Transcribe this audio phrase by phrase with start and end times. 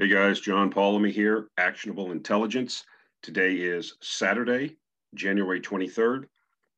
[0.00, 2.84] Hey guys, John Polomny here, Actionable Intelligence.
[3.20, 4.76] Today is Saturday,
[5.16, 6.26] January 23rd,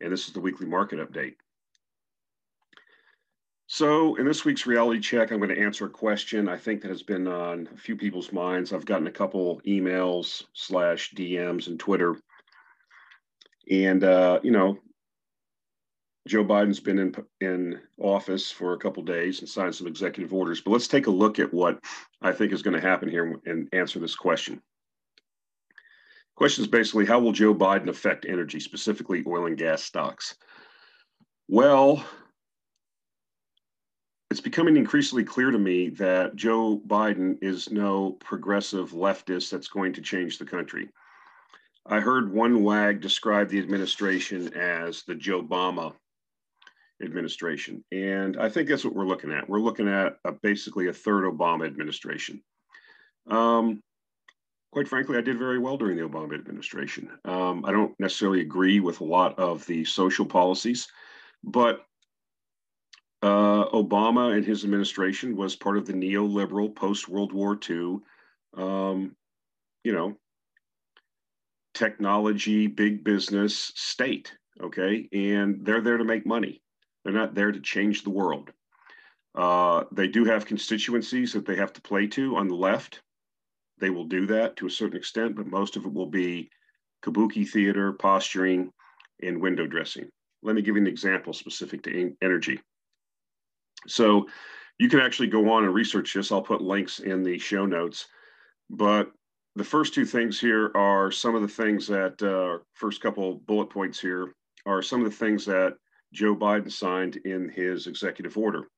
[0.01, 1.35] and this is the weekly market update.
[3.67, 6.89] So, in this week's reality check, I'm going to answer a question I think that
[6.89, 8.73] has been on a few people's minds.
[8.73, 12.17] I've gotten a couple emails slash DMs and Twitter,
[13.71, 14.79] and uh, you know,
[16.29, 20.61] Joe Biden's been in in office for a couple days and signed some executive orders.
[20.61, 21.83] But let's take a look at what
[22.21, 24.61] I think is going to happen here and answer this question.
[26.37, 30.37] Question is basically how will Joe Biden affect energy, specifically oil and gas stocks?
[31.49, 32.05] Well,
[34.31, 39.95] it's becoming increasingly clear to me that Joe Biden is no progressive leftist that's going
[39.95, 40.91] to change the country.
[41.87, 45.95] I heard one wag describe the administration as the Joe Obama
[47.03, 47.85] administration.
[47.93, 49.49] And I think that's what we're looking at.
[49.49, 52.43] We're looking at a, basically a third Obama administration.
[53.29, 53.83] Um,
[54.73, 57.11] quite frankly, I did very well during the Obama administration.
[57.25, 60.89] Um, I don't necessarily agree with a lot of the social policies,
[61.43, 61.85] but
[63.23, 67.99] uh, Obama and his administration was part of the neoliberal post World War II,
[68.57, 69.15] um,
[69.85, 70.17] you know,
[71.75, 74.33] technology, big business state.
[74.63, 75.09] Okay.
[75.13, 76.63] And they're there to make money.
[77.05, 78.51] They're not there to change the world.
[79.35, 83.01] Uh, they do have constituencies that they have to play to on the left.
[83.79, 86.51] They will do that to a certain extent, but most of it will be
[87.03, 88.71] kabuki theater, posturing,
[89.23, 90.09] and window dressing.
[90.43, 92.61] Let me give you an example specific to energy.
[93.87, 94.27] So
[94.79, 96.33] you can actually go on and research this.
[96.33, 98.07] I'll put links in the show notes.
[98.69, 99.11] But
[99.57, 103.71] the first two things here are some of the things that, uh, first couple bullet
[103.71, 104.35] points here
[104.67, 105.75] are some of the things that
[106.13, 108.69] Joe Biden signed in his executive order,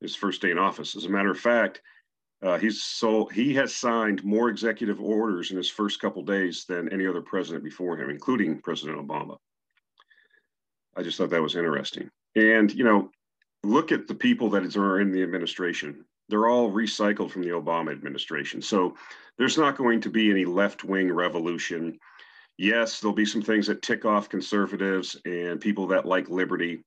[0.00, 0.96] his first day in office.
[0.96, 1.80] As a matter of fact,
[2.42, 6.92] uh, he's so he has signed more executive orders in his first couple days than
[6.92, 9.36] any other president before him, including President Obama.
[10.96, 12.10] I just thought that was interesting.
[12.34, 13.10] And you know,
[13.62, 16.04] look at the people that are in the administration.
[16.28, 18.60] They're all recycled from the Obama administration.
[18.60, 18.96] So
[19.38, 21.98] there's not going to be any left wing revolution
[22.58, 26.82] yes, there'll be some things that tick off conservatives and people that like liberty.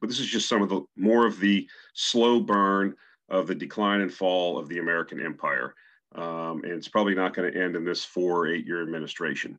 [0.00, 2.94] But this is just some of the more of the slow burn
[3.28, 5.74] of the decline and fall of the American empire.
[6.14, 9.58] Um, and it's probably not going to end in this four or eight year administration.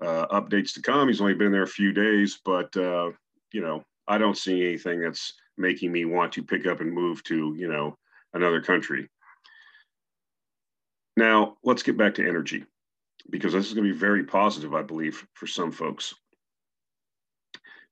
[0.00, 1.08] Uh, updates to come.
[1.08, 3.10] He's only been there a few days, but uh,
[3.52, 7.22] you know, I don't see anything that's making me want to pick up and move
[7.24, 7.96] to you know
[8.32, 9.08] another country.
[11.16, 12.64] Now let's get back to energy
[13.28, 16.14] because this is going to be very positive, I believe, for some folks.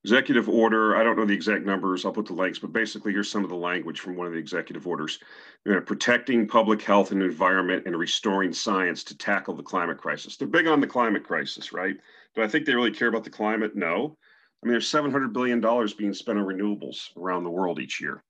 [0.05, 3.31] Executive order, I don't know the exact numbers, I'll put the links, but basically here's
[3.31, 5.19] some of the language from one of the executive orders.
[5.67, 10.37] You know, protecting public health and environment and restoring science to tackle the climate crisis.
[10.37, 11.97] They're big on the climate crisis, right?
[12.35, 13.75] Do I think they really care about the climate?
[13.75, 14.17] No.
[14.63, 15.61] I mean, there's $700 billion
[15.97, 18.23] being spent on renewables around the world each year.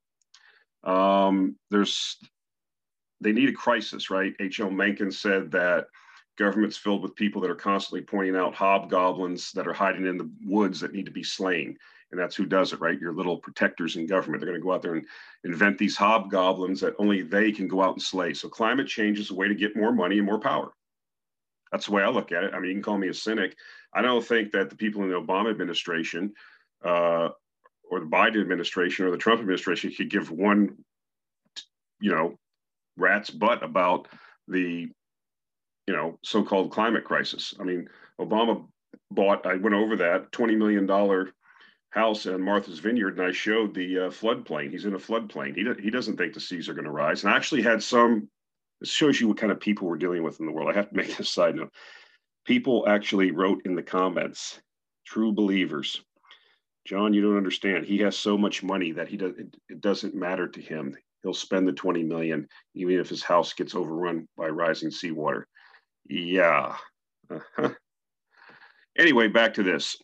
[0.84, 2.16] Um, there's,
[3.20, 4.32] they need a crisis, right?
[4.40, 4.70] H.L.
[4.70, 5.86] Mencken said that
[6.38, 10.30] government's filled with people that are constantly pointing out hobgoblins that are hiding in the
[10.46, 11.76] woods that need to be slain.
[12.10, 12.98] And that's who does it, right?
[12.98, 14.40] Your little protectors in government.
[14.40, 15.04] They're going to go out there and
[15.44, 18.32] invent these hobgoblins that only they can go out and slay.
[18.32, 20.72] So climate change is a way to get more money and more power.
[21.70, 22.54] That's the way I look at it.
[22.54, 23.56] I mean, you can call me a cynic.
[23.92, 26.32] I don't think that the people in the Obama administration
[26.82, 27.28] uh,
[27.90, 30.78] or the Biden administration or the Trump administration could give one,
[32.00, 32.38] you know,
[32.96, 34.08] rat's butt about
[34.46, 34.88] the
[35.88, 37.54] you know, so-called climate crisis.
[37.58, 37.88] I mean,
[38.20, 38.62] Obama
[39.10, 40.86] bought, I went over that $20 million
[41.88, 44.70] house in Martha's Vineyard and I showed the uh, floodplain.
[44.70, 45.56] He's in a floodplain.
[45.56, 47.24] He, he doesn't think the seas are going to rise.
[47.24, 48.28] And I actually had some,
[48.80, 50.68] this shows you what kind of people we're dealing with in the world.
[50.68, 51.72] I have to make this side note.
[52.44, 54.60] People actually wrote in the comments,
[55.06, 56.02] true believers,
[56.84, 57.86] John, you don't understand.
[57.86, 60.96] He has so much money that he does, it, it doesn't matter to him.
[61.22, 65.46] He'll spend the 20 million, even if his house gets overrun by rising seawater.
[66.08, 66.76] Yeah.
[67.30, 67.70] Uh-huh.
[68.96, 69.96] Anyway, back to this.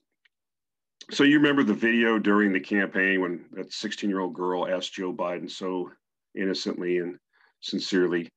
[1.11, 4.95] So you remember the video during the campaign when that 16 year old girl asked
[4.95, 5.91] Joe Biden so
[6.35, 7.19] innocently and
[7.61, 8.31] sincerely,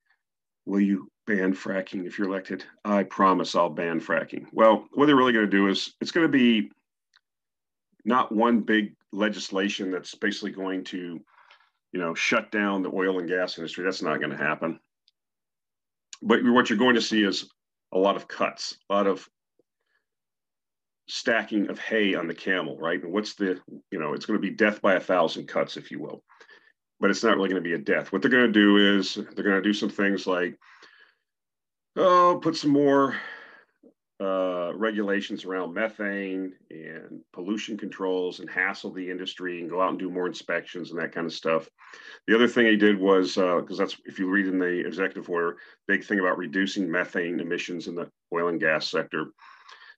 [0.67, 2.65] Will you ban fracking if you're elected?
[2.83, 4.47] I promise I'll ban fracking.
[4.51, 6.69] Well, what they're really going to do is it's going to be
[8.03, 11.21] not one big legislation that's basically going to,
[11.93, 13.85] you know, shut down the oil and gas industry.
[13.85, 14.77] That's not going to happen.
[16.21, 17.49] But what you're going to see is
[17.93, 19.27] a lot of cuts, a lot of
[21.07, 23.01] stacking of hay on the camel, right?
[23.01, 23.59] And what's the,
[23.91, 26.23] you know, it's going to be death by a thousand cuts, if you will.
[26.99, 28.11] but it's not really going to be a death.
[28.11, 30.57] What they're going to do is they're going to do some things like,
[31.95, 33.15] oh, put some more
[34.19, 39.99] uh, regulations around methane and pollution controls and hassle the industry and go out and
[39.99, 41.69] do more inspections and that kind of stuff.
[42.27, 45.29] The other thing he did was because uh, that's if you read in the executive
[45.29, 49.27] order, big thing about reducing methane emissions in the oil and gas sector.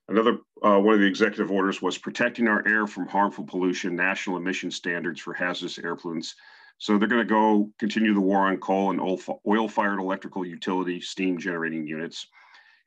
[0.08, 4.36] Another uh, one of the executive orders was protecting our air from harmful pollution, national
[4.36, 6.34] emission standards for hazardous air pollutants.
[6.78, 9.00] So they're going to go continue the war on coal and
[9.46, 12.26] oil-fired electrical utility steam generating units.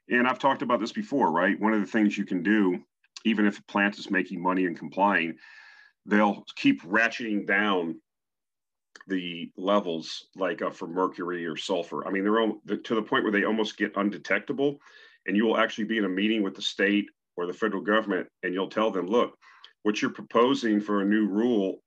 [0.10, 1.60] And I've talked about this before, right?
[1.60, 2.80] One of the things you can do,
[3.26, 5.36] even if a plant is making money and complying,
[6.06, 7.96] they'll keep ratcheting down
[9.08, 12.06] the levels like uh, for mercury or sulfur.
[12.08, 14.78] I mean, they're all, to the point where they almost get undetectable.
[15.26, 17.06] And you will actually be in a meeting with the state
[17.38, 19.38] or the federal government, and you'll tell them, look,
[19.84, 21.78] what you're proposing for a new rule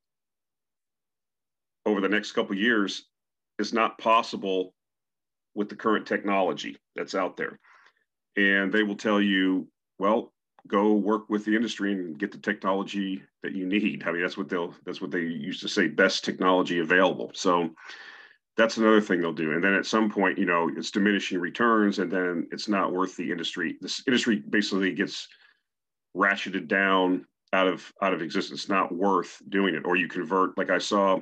[1.85, 3.05] over the next couple years
[3.59, 4.73] is not possible
[5.55, 7.59] with the current technology that's out there
[8.37, 9.67] and they will tell you,
[9.99, 10.31] well,
[10.67, 14.03] go work with the industry and get the technology that you need.
[14.05, 17.31] I mean, that's what they'll that's what they used to say, best technology available.
[17.33, 17.69] So
[18.55, 19.51] that's another thing they'll do.
[19.51, 23.15] And then at some point, you know, it's diminishing returns, and then it's not worth
[23.15, 23.77] the industry.
[23.81, 25.27] This industry basically gets
[26.15, 28.69] ratcheted down out of out of existence.
[28.69, 29.85] Not worth doing it.
[29.85, 31.19] Or you convert, like I saw,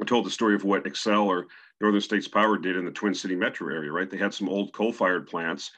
[0.00, 1.46] I told the story of what Xcel or
[1.80, 4.10] Northern States Power did in the Twin City metro area, right?
[4.10, 5.70] They had some old coal-fired plants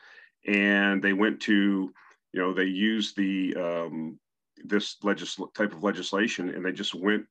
[0.47, 1.93] and they went to,
[2.33, 4.19] you know, they used the um,
[4.65, 7.27] this legis- type of legislation, and they just went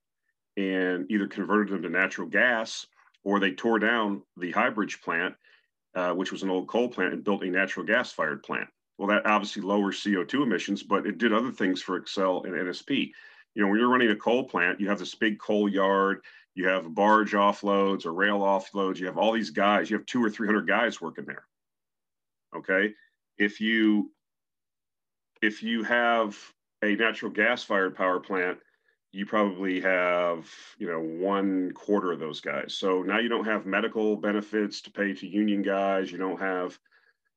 [0.57, 2.85] and either converted them to natural gas
[3.23, 5.35] or they tore down the High Bridge plant,
[5.95, 8.67] uh, which was an old coal plant, and built a natural gas fired plant.
[8.97, 13.12] Well, that obviously lowers CO2 emissions, but it did other things for Xcel and NSP.
[13.56, 16.21] You know, when you're running a coal plant, you have this big coal yard,
[16.53, 20.23] you have barge offloads or rail offloads, you have all these guys, you have two
[20.23, 21.45] or 300 guys working there.
[22.56, 22.94] Okay
[23.37, 24.11] if you
[25.41, 26.37] if you have
[26.83, 28.57] a natural gas fired power plant
[29.15, 30.45] you probably have
[30.77, 32.75] you know one quarter of those guys.
[32.77, 36.11] So now you don't have medical benefits to pay to union guys.
[36.11, 36.77] You don't have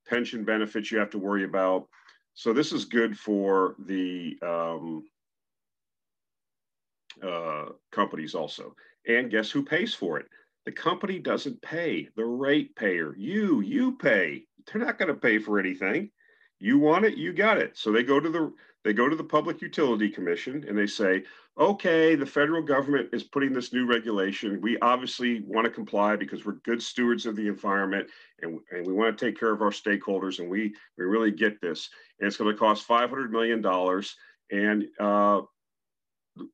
[0.08, 1.86] pension benefits you have to worry about.
[2.34, 5.04] So this is good for the um,
[7.22, 8.74] uh, companies also.
[9.06, 10.26] And guess who pays for it
[10.68, 15.38] the company doesn't pay the rate payer you you pay they're not going to pay
[15.38, 16.10] for anything.
[16.60, 17.76] You want it, you got it.
[17.76, 18.52] So they go to the
[18.84, 21.24] they go to the Public Utility Commission and they say,
[21.58, 24.60] okay, the federal government is putting this new regulation.
[24.60, 28.08] We obviously want to comply because we're good stewards of the environment
[28.40, 31.60] and, and we want to take care of our stakeholders and we, we really get
[31.60, 31.90] this.
[32.18, 33.62] And it's going to cost $500 million.
[34.50, 35.42] And uh,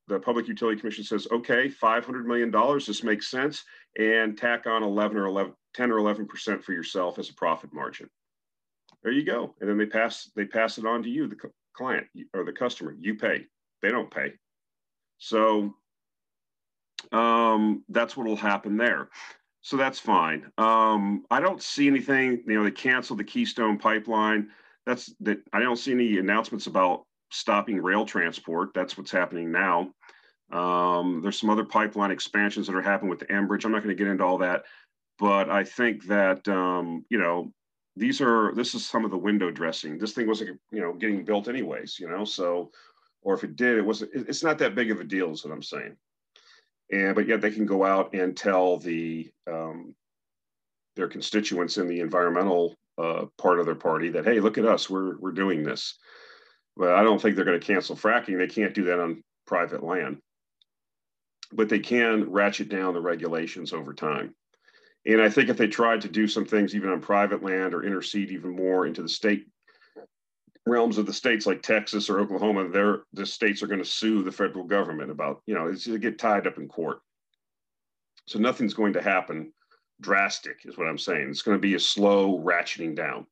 [0.08, 3.64] the Public Utility Commission says, okay, $500 million, this makes sense.
[3.98, 8.08] And tack on 11 or 11, 10 or 11% for yourself as a profit margin.
[9.02, 9.54] There you go.
[9.60, 11.36] And then they pass they pass it on to you, the
[11.76, 12.96] client or the customer.
[12.98, 13.46] You pay.
[13.82, 14.32] They don't pay.
[15.18, 15.74] So
[17.12, 19.10] um, that's what will happen there.
[19.60, 20.50] So that's fine.
[20.58, 22.42] Um, I don't see anything.
[22.46, 24.48] You know, they canceled the Keystone Pipeline.
[24.86, 25.38] That's that.
[25.52, 28.70] I don't see any announcements about stopping rail transport.
[28.74, 29.92] That's what's happening now.
[30.52, 33.64] Um, there's some other pipeline expansions that are happening with the Enbridge.
[33.64, 34.64] I'm not going to get into all that
[35.18, 37.52] but I think that um, you know
[37.96, 39.98] these are this is some of the window dressing.
[39.98, 42.24] This thing wasn't you know getting built anyways, you know.
[42.24, 42.70] So,
[43.22, 44.10] or if it did, it wasn't.
[44.14, 45.96] It's not that big of a deal, is what I'm saying.
[46.92, 49.94] And but yet they can go out and tell the um,
[50.96, 54.90] their constituents in the environmental uh, part of their party that hey, look at us,
[54.90, 55.98] we're we're doing this.
[56.76, 58.38] But I don't think they're going to cancel fracking.
[58.38, 60.18] They can't do that on private land.
[61.52, 64.34] But they can ratchet down the regulations over time.
[65.06, 67.84] And I think if they tried to do some things even on private land or
[67.84, 69.46] intercede even more into the state
[70.66, 74.22] realms of the states like Texas or Oklahoma, they're, the states are going to sue
[74.22, 77.00] the federal government about, you know, it's going to get tied up in court.
[78.26, 79.52] So nothing's going to happen
[80.00, 81.28] drastic, is what I'm saying.
[81.28, 83.26] It's going to be a slow ratcheting down.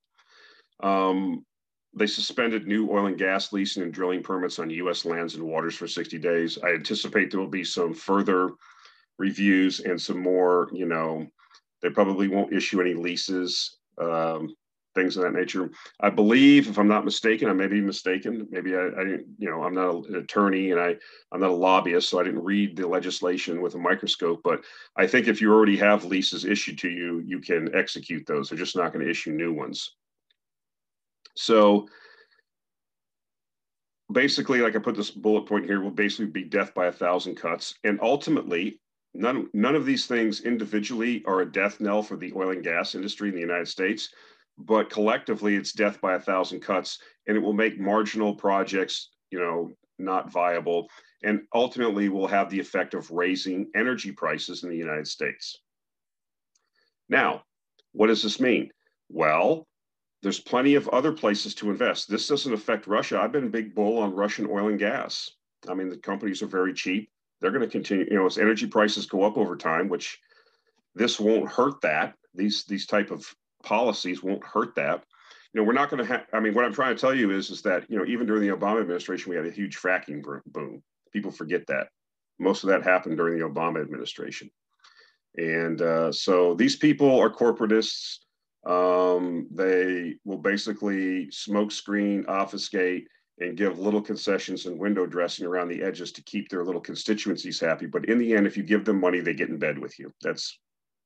[0.82, 1.46] Um,
[1.94, 5.04] they suspended new oil and gas leasing and drilling permits on U.S.
[5.04, 6.58] lands and waters for 60 days.
[6.62, 8.50] I anticipate there will be some further
[9.18, 11.26] reviews and some more, you know,
[11.82, 14.54] they probably won't issue any leases, um,
[14.94, 15.70] things of that nature.
[16.00, 18.46] I believe, if I'm not mistaken, I may be mistaken.
[18.50, 20.96] Maybe I, I didn't, you know, I'm not an attorney and I,
[21.30, 24.40] I'm not a lobbyist, so I didn't read the legislation with a microscope.
[24.44, 24.64] But
[24.96, 28.48] I think if you already have leases issued to you, you can execute those.
[28.48, 29.94] They're just not going to issue new ones.
[31.34, 31.88] So
[34.12, 37.36] basically, like I put this bullet point here, will basically be death by a thousand
[37.36, 37.74] cuts.
[37.84, 38.80] And ultimately,
[39.14, 42.94] none, none of these things individually are a death knell for the oil and gas
[42.94, 44.10] industry in the United States,
[44.58, 49.38] but collectively it's death by a thousand cuts and it will make marginal projects, you
[49.38, 50.88] know, not viable
[51.22, 55.60] and ultimately will have the effect of raising energy prices in the United States.
[57.08, 57.44] Now,
[57.92, 58.70] what does this mean?
[59.08, 59.66] Well,
[60.22, 62.08] there's plenty of other places to invest.
[62.08, 63.20] This doesn't affect Russia.
[63.20, 65.30] I've been a big bull on Russian oil and gas.
[65.68, 67.10] I mean, the companies are very cheap.
[67.40, 70.20] They're going to continue, you know, as energy prices go up over time, which
[70.94, 72.14] this won't hurt that.
[72.34, 73.26] These these type of
[73.62, 75.04] policies won't hurt that.
[75.52, 76.26] You know, we're not going to have.
[76.32, 78.42] I mean, what I'm trying to tell you is, is that you know, even during
[78.42, 80.82] the Obama administration, we had a huge fracking boom.
[81.12, 81.88] People forget that.
[82.38, 84.50] Most of that happened during the Obama administration,
[85.36, 88.18] and uh, so these people are corporatists.
[88.64, 93.08] Um, they will basically smokescreen, obfuscate,
[93.40, 97.58] and give little concessions and window dressing around the edges to keep their little constituencies
[97.58, 97.86] happy.
[97.86, 100.12] But in the end, if you give them money, they get in bed with you.
[100.22, 100.58] That's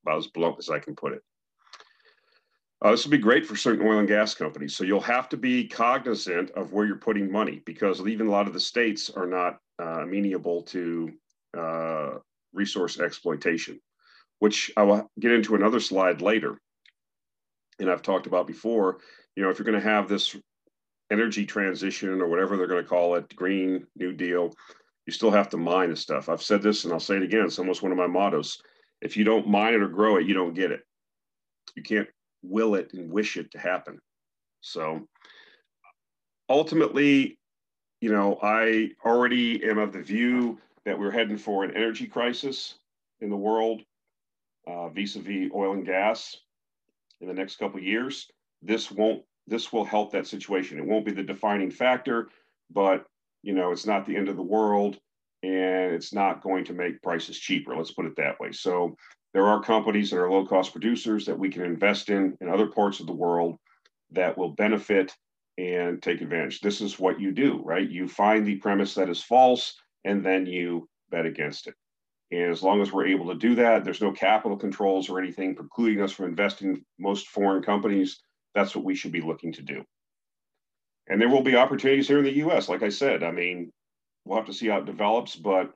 [0.05, 1.23] about as blunt as I can put it.
[2.83, 4.77] Uh, this would be great for certain oil and gas companies.
[4.77, 8.47] So you'll have to be cognizant of where you're putting money because even a lot
[8.47, 11.13] of the states are not uh, amenable to
[11.57, 12.11] uh,
[12.53, 13.81] resource exploitation,
[14.41, 16.61] which I will get into another slide later.
[17.79, 18.99] And I've talked about before,
[19.35, 20.35] you know, if you're going to have this
[21.11, 24.53] energy transition or whatever they're going to call it, Green New Deal,
[25.07, 26.29] you still have to mine the stuff.
[26.29, 27.45] I've said this and I'll say it again.
[27.45, 28.61] It's almost one of my mottos.
[29.01, 30.81] If you don't mine it or grow it, you don't get it.
[31.75, 32.09] You can't
[32.43, 34.01] will it and wish it to happen.
[34.61, 35.07] So
[36.49, 37.39] ultimately,
[38.01, 42.75] you know, I already am of the view that we're heading for an energy crisis
[43.21, 43.83] in the world
[44.67, 46.37] uh, vis-a-vis oil and gas
[47.21, 48.29] in the next couple of years.
[48.63, 50.79] This won't this will help that situation.
[50.79, 52.29] It won't be the defining factor,
[52.71, 53.07] but
[53.43, 54.99] you know, it's not the end of the world
[55.43, 57.77] and it's not going to make prices cheaper.
[57.77, 58.51] Let's put it that way.
[58.53, 58.97] So
[59.35, 62.67] there are companies that are low cost producers that we can invest in in other
[62.67, 63.57] parts of the world
[64.11, 65.15] that will benefit
[65.59, 66.61] and take advantage.
[66.61, 67.89] This is what you do, right?
[67.89, 71.75] You find the premise that is false and then you bet against it.
[72.33, 75.55] And as long as we're able to do that, there's no capital controls or anything
[75.55, 78.21] precluding us from investing most foreign companies
[78.57, 79.85] that's what we should be looking to do.
[81.09, 82.69] And there will be opportunities here in the US.
[82.69, 83.71] Like I said, I mean,
[84.25, 85.73] we'll have to see how it develops, but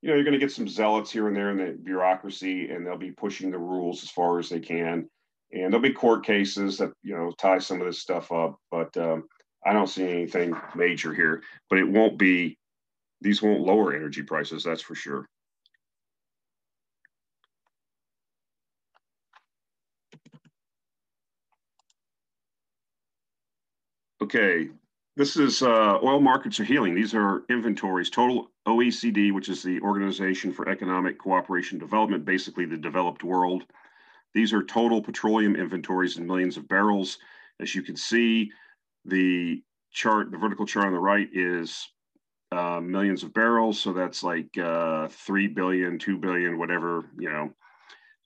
[0.00, 2.84] you know, you're going to get some zealots here and there in the bureaucracy, and
[2.84, 5.08] they'll be pushing the rules as far as they can.
[5.52, 8.96] And there'll be court cases that you know tie some of this stuff up, but
[8.96, 9.28] um,
[9.64, 11.42] I don't see anything major here.
[11.68, 12.58] But it won't be;
[13.20, 15.28] these won't lower energy prices, that's for sure.
[24.22, 24.68] Okay,
[25.16, 26.94] this is uh, oil markets are healing.
[26.94, 28.08] These are inventories.
[28.08, 33.64] Total OECD, which is the Organization for Economic Cooperation Development, basically the developed world.
[34.32, 37.18] These are total petroleum inventories in millions of barrels.
[37.58, 38.52] As you can see,
[39.04, 39.60] the
[39.90, 41.88] chart, the vertical chart on the right is
[42.52, 43.80] uh, millions of barrels.
[43.80, 47.52] So that's like uh, 3 billion, 2 billion, whatever, you know.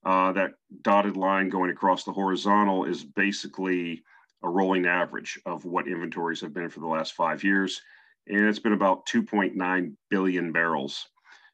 [0.04, 0.50] Uh, that
[0.82, 4.04] dotted line going across the horizontal is basically
[4.42, 7.80] a rolling average of what inventories have been for the last five years.
[8.28, 11.06] And it's been about 2.9 billion barrels.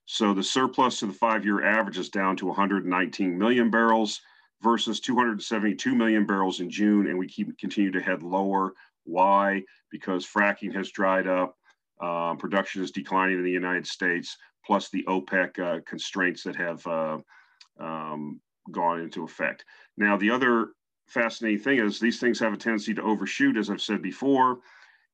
[0.07, 4.21] So the surplus to the five year average is down to 119 million barrels
[4.63, 7.07] versus 272 million barrels in June.
[7.07, 8.73] And we keep continue to head lower.
[9.05, 9.63] Why?
[9.91, 11.57] Because fracking has dried up,
[12.01, 16.87] um, production is declining in the United States, plus the OPEC uh, constraints that have
[16.87, 17.19] uh,
[17.79, 19.65] um, gone into effect.
[19.97, 20.69] Now, the other
[21.13, 24.59] fascinating thing is these things have a tendency to overshoot, as I've said before.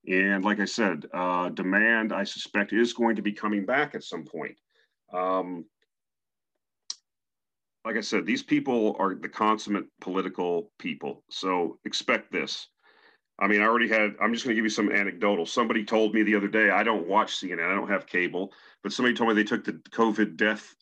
[0.07, 4.05] And like I said, uh, demand, I suspect, is going to be coming back at
[4.05, 4.57] some point.
[5.13, 5.65] Um,
[7.85, 11.25] like I said, these people are the consummate political people.
[11.31, 12.69] So expect this.
[13.41, 15.47] I mean, I already had, I'm just going to give you some anecdotal.
[15.47, 18.53] Somebody told me the other day, I don't watch CNN, I don't have cable,
[18.83, 20.75] but somebody told me they took the COVID death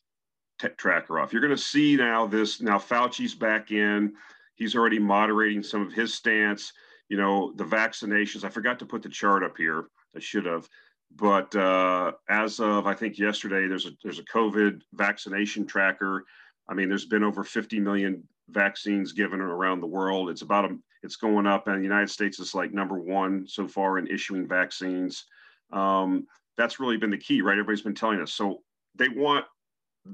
[0.76, 1.32] tracker off.
[1.32, 4.14] You're going to see now this, now Fauci's back in.
[4.56, 6.72] He's already moderating some of his stance.
[7.08, 8.44] You know, the vaccinations.
[8.44, 9.86] I forgot to put the chart up here.
[10.14, 10.68] I should have.
[11.14, 16.24] But uh, as of I think yesterday, there's a there's a COVID vaccination tracker.
[16.68, 20.30] I mean, there's been over 50 million vaccines given around the world.
[20.30, 23.68] It's about a, it's going up, and the United States is like number one so
[23.68, 25.26] far in issuing vaccines.
[25.72, 27.52] Um, that's really been the key, right?
[27.52, 28.32] Everybody's been telling us.
[28.32, 28.62] So
[28.96, 29.44] they want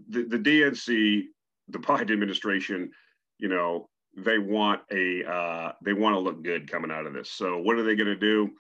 [0.08, 1.24] the, the DNC,
[1.68, 2.90] the Biden administration,
[3.38, 7.30] you know, they want a uh, they want to look good coming out of this.
[7.30, 8.50] So what are they going to do?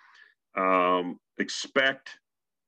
[0.60, 2.10] Um, expect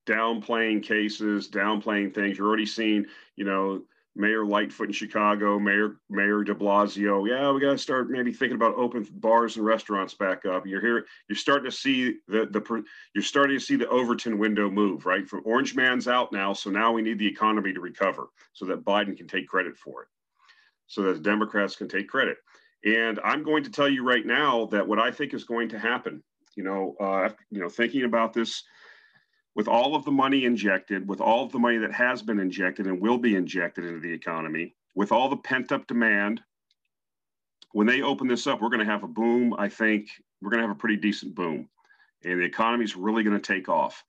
[0.07, 2.39] downplaying cases, downplaying things.
[2.39, 3.83] You're already seeing, you know,
[4.17, 7.29] Mayor Lightfoot in Chicago, Mayor Mayor De Blasio.
[7.29, 10.67] Yeah, we got to start maybe thinking about open bars and restaurants back up.
[10.67, 11.07] You're here.
[11.29, 15.29] You're starting to see the the you're starting to see the Overton window move right
[15.29, 16.53] from Orange Man's out now.
[16.53, 20.03] So now we need the economy to recover so that Biden can take credit for
[20.03, 20.09] it,
[20.87, 22.37] so that Democrats can take credit.
[22.85, 25.79] And I'm going to tell you right now that what I think is going to
[25.79, 26.23] happen.
[26.57, 28.63] You know, uh, you know, thinking about this
[29.55, 32.87] with all of the money injected, with all of the money that has been injected
[32.87, 36.41] and will be injected into the economy, with all the pent up demand,
[37.73, 39.55] when they open this up, we're going to have a boom.
[39.59, 40.09] I think
[40.41, 41.69] we're going to have a pretty decent boom,
[42.23, 44.05] and the economy is really going to take off.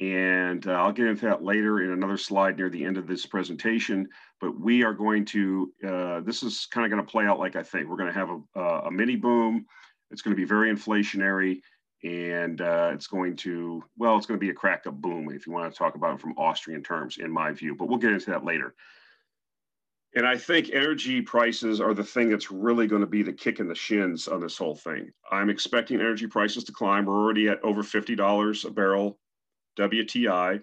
[0.00, 3.26] And uh, I'll get into that later in another slide near the end of this
[3.26, 4.08] presentation.
[4.40, 7.54] But we are going to, uh, this is kind of going to play out like
[7.54, 7.88] I think.
[7.88, 9.66] We're going to have a, a mini boom.
[10.10, 11.60] It's going to be very inflationary
[12.02, 15.46] and uh, it's going to well it's going to be a crack up boom if
[15.46, 18.12] you want to talk about it from austrian terms in my view but we'll get
[18.12, 18.74] into that later
[20.14, 23.60] and i think energy prices are the thing that's really going to be the kick
[23.60, 27.48] in the shins on this whole thing i'm expecting energy prices to climb we're already
[27.48, 29.18] at over $50 a barrel
[29.78, 30.60] wti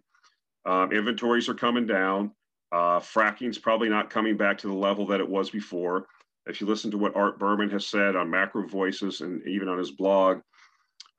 [0.66, 2.32] um, inventories are coming down
[2.72, 6.08] uh, fracking's probably not coming back to the level that it was before
[6.46, 9.78] if you listen to what art berman has said on macro voices and even on
[9.78, 10.40] his blog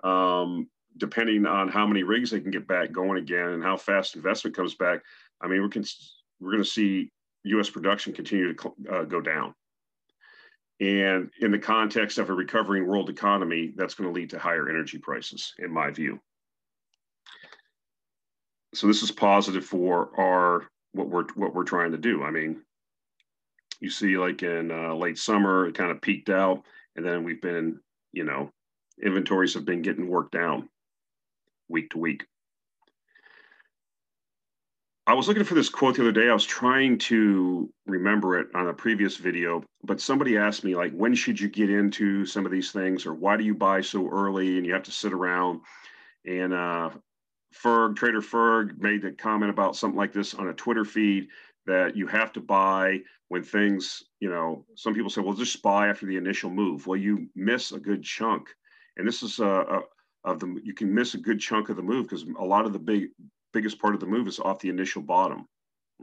[0.04, 0.68] um,
[0.99, 4.57] depending on how many rigs they can get back going again and how fast investment
[4.57, 5.00] comes back,
[5.40, 5.83] I mean, we're,
[6.40, 7.11] we're going to see
[7.45, 7.71] U.S.
[7.71, 9.54] production continue to uh, go down.
[10.80, 14.68] And in the context of a recovering world economy, that's going to lead to higher
[14.68, 16.21] energy prices, in my view.
[18.75, 22.23] So this is positive for our what we're what we're trying to do.
[22.23, 22.63] I mean,
[23.81, 26.65] you see, like in uh, late summer, it kind of peaked out,
[26.97, 27.81] and then we've been,
[28.13, 28.51] you know,
[29.03, 30.69] inventories have been getting worked down
[31.69, 32.27] week to week.
[35.07, 36.29] I was looking for this quote the other day.
[36.29, 40.92] I was trying to remember it on a previous video, but somebody asked me, like,
[40.92, 44.07] when should you get into some of these things, or why do you buy so
[44.11, 45.61] early and you have to sit around?
[46.27, 46.90] And uh,
[47.55, 51.29] Ferg, Trader Ferg, made a comment about something like this on a Twitter feed
[51.67, 55.89] that you have to buy when things, you know, some people say, well, just buy
[55.89, 56.87] after the initial move.
[56.87, 58.49] Well, you miss a good chunk.
[58.97, 59.81] And this is uh, uh,
[60.25, 62.73] of the you can miss a good chunk of the move because a lot of
[62.73, 63.09] the big
[63.53, 65.47] biggest part of the move is off the initial bottom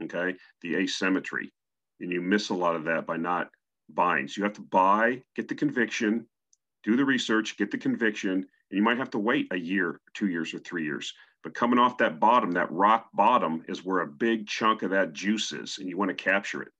[0.04, 0.34] okay?
[0.62, 1.52] The asymmetry.
[2.00, 3.48] And you miss a lot of that by not
[3.88, 4.28] buying.
[4.28, 6.26] So you have to buy get the conviction
[6.82, 10.28] do the research get the conviction and you might have to wait a year two
[10.28, 14.06] years or three years but coming off that bottom that rock bottom is where a
[14.06, 16.72] big chunk of that juice is and you want to capture it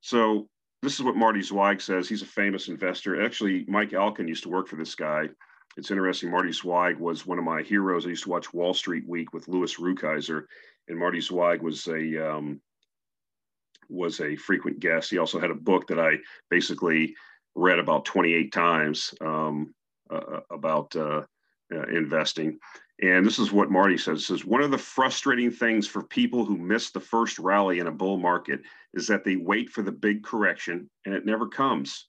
[0.00, 0.48] so
[0.82, 2.08] this is what Marty Zweig says.
[2.08, 3.24] He's a famous investor.
[3.24, 5.28] Actually, Mike Alkin used to work for this guy.
[5.76, 6.30] It's interesting.
[6.30, 8.06] Marty Zweig was one of my heroes.
[8.06, 10.44] I used to watch Wall Street Week with Louis Rukeyser,
[10.88, 12.60] and Marty Zweig was a um,
[13.88, 15.10] was a frequent guest.
[15.10, 16.18] He also had a book that I
[16.50, 17.14] basically
[17.54, 19.74] read about 28 times um,
[20.10, 21.22] uh, about uh,
[21.74, 22.58] uh, investing.
[23.02, 24.26] And this is what Marty says.
[24.26, 27.92] says one of the frustrating things for people who miss the first rally in a
[27.92, 28.60] bull market
[28.94, 32.08] is that they wait for the big correction and it never comes.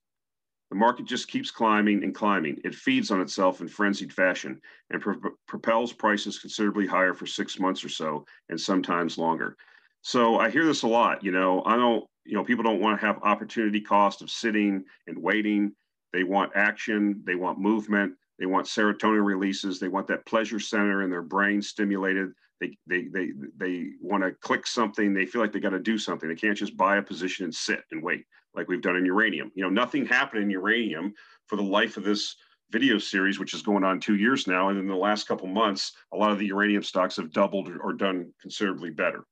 [0.69, 2.59] The market just keeps climbing and climbing.
[2.63, 7.57] It feeds on itself in frenzied fashion and pro- propels prices considerably higher for six
[7.57, 9.55] months or so, and sometimes longer.
[10.01, 11.23] So I hear this a lot.
[11.23, 12.05] You know, I don't.
[12.25, 15.71] You know, people don't want to have opportunity cost of sitting and waiting.
[16.11, 17.23] They want action.
[17.25, 18.15] They want movement.
[18.39, 19.79] They want serotonin releases.
[19.79, 22.31] They want that pleasure center in their brain stimulated.
[22.59, 25.13] They they they they want to click something.
[25.13, 26.27] They feel like they got to do something.
[26.29, 29.51] They can't just buy a position and sit and wait like we've done in uranium.
[29.55, 31.13] You know, nothing happened in uranium
[31.45, 32.35] for the life of this
[32.71, 34.69] video series, which is going on two years now.
[34.69, 37.93] And in the last couple months, a lot of the uranium stocks have doubled or
[37.93, 39.23] done considerably better.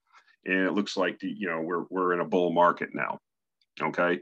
[0.46, 3.20] And it looks like the, you know we're we're in a bull market now.
[3.82, 4.20] Okay.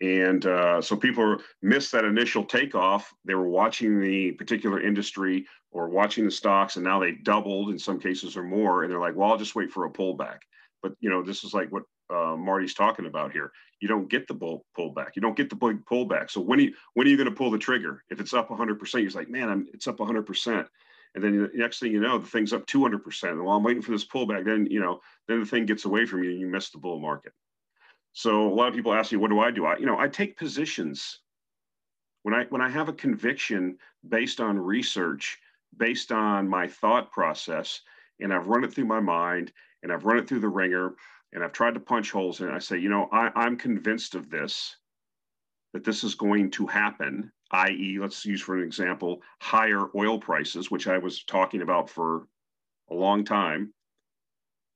[0.00, 3.12] And uh, so people missed that initial takeoff.
[3.24, 7.78] They were watching the particular industry or watching the stocks, and now they've doubled in
[7.78, 8.82] some cases or more.
[8.82, 10.38] And they're like, well, I'll just wait for a pullback.
[10.82, 13.52] But you know, this is like what uh, Marty's talking about here.
[13.80, 15.10] You don't get the bull pullback.
[15.16, 16.30] You don't get the big pullback.
[16.30, 18.02] So when are you, when are you going to pull the trigger?
[18.10, 20.66] If it's up 100%, you're like, man, I'm, it's up 100%.
[21.14, 23.30] And then the next thing you know, the thing's up 200%.
[23.30, 26.06] And while I'm waiting for this pullback, then you know, then the thing gets away
[26.06, 27.32] from you and you miss the bull market.
[28.14, 29.66] So a lot of people ask me, what do I do?
[29.66, 31.20] I, you know, I take positions
[32.24, 35.38] when I when I have a conviction based on research,
[35.76, 37.82] based on my thought process,
[38.20, 40.94] and I've run it through my mind and I've run it through the wringer
[41.32, 42.54] and I've tried to punch holes in it.
[42.54, 44.76] I say, you know, I, I'm convinced of this,
[45.74, 50.70] that this is going to happen, i.e., let's use for an example, higher oil prices,
[50.70, 52.28] which I was talking about for
[52.90, 53.74] a long time.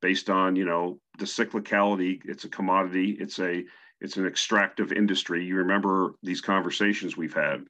[0.00, 2.20] based on you know the cyclicality.
[2.24, 3.16] It's a commodity.
[3.20, 3.64] It's a
[4.00, 5.44] it's an extractive industry.
[5.44, 7.64] You remember these conversations we've had,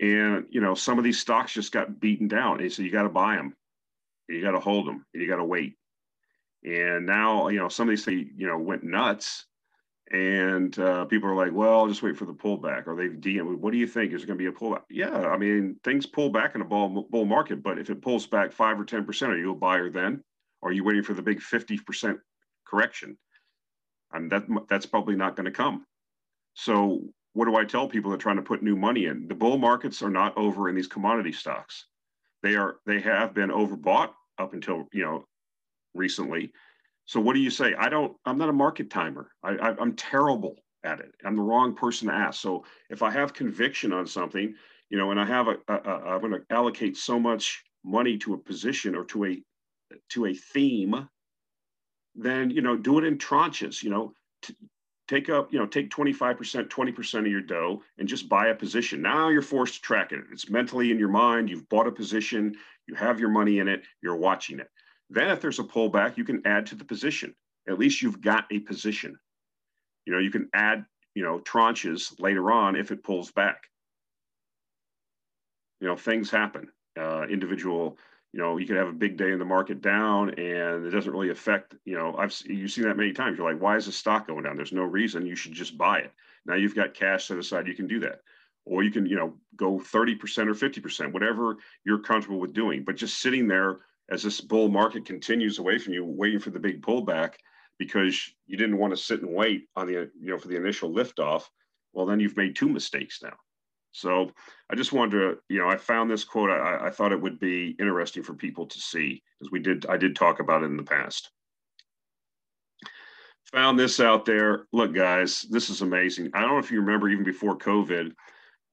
[0.00, 2.60] and you know some of these stocks just got beaten down.
[2.60, 3.56] And so you got to buy them,
[4.28, 5.76] you got to hold them, and you got to wait.
[6.64, 9.46] And now you know some of these things you know went nuts
[10.12, 12.86] and uh, people are like, well, I'll just wait for the pullback.
[12.86, 14.12] Or they've DM, what do you think?
[14.12, 14.82] Is there going to be a pullback?
[14.90, 18.26] Yeah, I mean, things pull back in a bull, bull market, but if it pulls
[18.26, 20.22] back five or 10%, are you a buyer then?
[20.62, 22.18] Are you waiting for the big 50%
[22.66, 23.16] correction?
[24.12, 25.84] And that, that's probably not going to come.
[26.54, 27.00] So
[27.32, 29.26] what do I tell people that are trying to put new money in?
[29.28, 31.86] The bull markets are not over in these commodity stocks.
[32.42, 35.24] They are, they have been overbought up until, you know,
[35.94, 36.52] recently
[37.04, 37.74] so what do you say?
[37.74, 38.16] I don't.
[38.24, 39.30] I'm not a market timer.
[39.42, 41.14] I, I, I'm terrible at it.
[41.24, 42.40] I'm the wrong person to ask.
[42.40, 44.54] So if I have conviction on something,
[44.88, 48.18] you know, and I have a, a, a I'm going to allocate so much money
[48.18, 49.42] to a position or to a
[50.10, 51.08] to a theme,
[52.14, 53.82] then you know, do it in tranches.
[53.82, 54.56] You know, t-
[55.08, 59.02] take up, you know, take 25%, 20% of your dough and just buy a position.
[59.02, 60.20] Now you're forced to track it.
[60.32, 61.50] It's mentally in your mind.
[61.50, 62.54] You've bought a position.
[62.86, 63.82] You have your money in it.
[64.02, 64.68] You're watching it.
[65.10, 67.34] Then if there's a pullback, you can add to the position.
[67.68, 69.18] At least you've got a position.
[70.06, 73.64] You know, you can add, you know, tranches later on if it pulls back.
[75.80, 76.68] You know, things happen.
[76.98, 77.98] Uh, individual,
[78.32, 81.12] you know, you could have a big day in the market down and it doesn't
[81.12, 83.36] really affect, you know, I've you've seen that many times.
[83.36, 84.56] You're like, why is the stock going down?
[84.56, 85.26] There's no reason.
[85.26, 86.12] You should just buy it.
[86.46, 88.20] Now you've got cash set aside, you can do that.
[88.64, 90.16] Or you can, you know, go 30%
[90.46, 92.84] or 50%, whatever you're comfortable with doing.
[92.84, 96.60] But just sitting there as this bull market continues away from you, waiting for the
[96.60, 97.34] big pullback
[97.78, 100.90] because you didn't want to sit and wait on the you know for the initial
[100.90, 101.44] liftoff,
[101.92, 103.34] well then you've made two mistakes now.
[103.92, 104.30] So
[104.70, 107.38] I just wanted to you know I found this quote I, I thought it would
[107.38, 110.76] be interesting for people to see because we did I did talk about it in
[110.76, 111.30] the past.
[113.52, 114.66] Found this out there.
[114.72, 116.30] Look, guys, this is amazing.
[116.32, 118.12] I don't know if you remember even before COVID,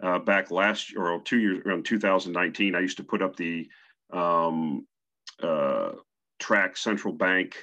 [0.01, 3.67] uh, back last year or two years around 2019, I used to put up the
[4.13, 4.87] um,
[5.43, 5.91] uh,
[6.39, 7.57] track central bank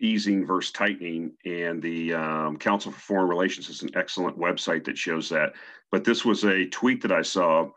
[0.00, 4.98] easing versus tightening, and the um, Council for Foreign Relations is an excellent website that
[4.98, 5.52] shows that.
[5.90, 7.70] But this was a tweet that I saw,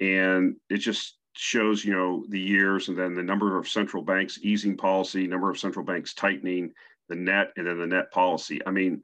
[0.00, 4.38] and it just shows you know the years and then the number of central banks
[4.42, 6.72] easing policy, number of central banks tightening,
[7.08, 8.60] the net, and then the net policy.
[8.66, 9.02] I mean,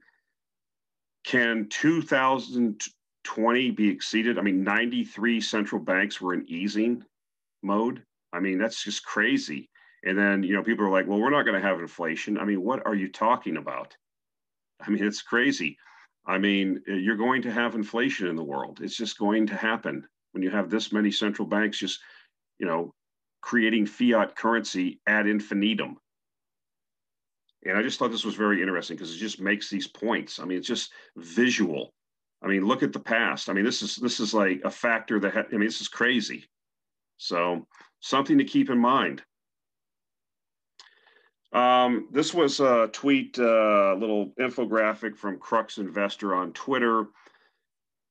[1.23, 4.39] can 2020 be exceeded?
[4.39, 7.03] I mean, 93 central banks were in easing
[7.61, 8.03] mode.
[8.33, 9.69] I mean, that's just crazy.
[10.07, 12.37] And then, you know, people are like, well, we're not going to have inflation.
[12.37, 13.95] I mean, what are you talking about?
[14.79, 15.77] I mean, it's crazy.
[16.25, 18.79] I mean, uh, you're going to have inflation in the world.
[18.81, 21.99] It's just going to happen when you have this many central banks just,
[22.57, 22.93] you know,
[23.41, 25.97] creating fiat currency ad infinitum.
[27.65, 30.39] And I just thought this was very interesting because it just makes these points.
[30.39, 31.93] I mean, it's just visual.
[32.41, 33.49] I mean, look at the past.
[33.49, 35.89] I mean, this is this is like a factor that ha- I mean, this is
[35.89, 36.45] crazy.
[37.17, 37.67] So
[37.99, 39.23] something to keep in mind.
[41.57, 47.07] Um, this was a tweet, a uh, little infographic from Crux Investor on Twitter.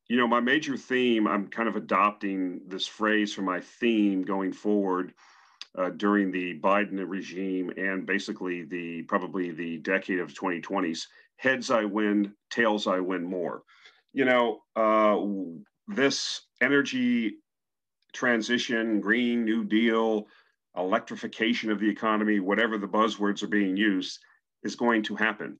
[0.09, 4.53] You know, my major theme, I'm kind of adopting this phrase for my theme going
[4.53, 5.15] forward
[5.79, 11.07] uh, during the Biden regime and basically the probably the decade of 2020s.
[11.37, 13.63] Heads I win, tails I win more.
[14.13, 15.19] You know, uh,
[15.87, 17.37] this energy
[18.13, 20.27] transition, Green New Deal,
[20.77, 24.19] electrification of the economy, whatever the buzzwords are being used,
[24.62, 25.59] is going to happen.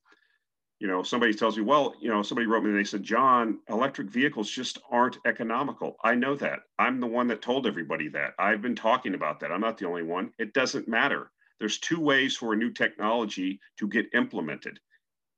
[0.79, 3.61] You know, somebody tells me, well, you know, somebody wrote me and they said, John,
[3.70, 5.96] electric vehicles just aren't economical.
[6.05, 6.61] I know that.
[6.79, 8.35] I'm the one that told everybody that.
[8.38, 9.50] I've been talking about that.
[9.50, 10.33] I'm not the only one.
[10.38, 11.31] It doesn't matter.
[11.59, 14.79] There's two ways for a new technology to get implemented.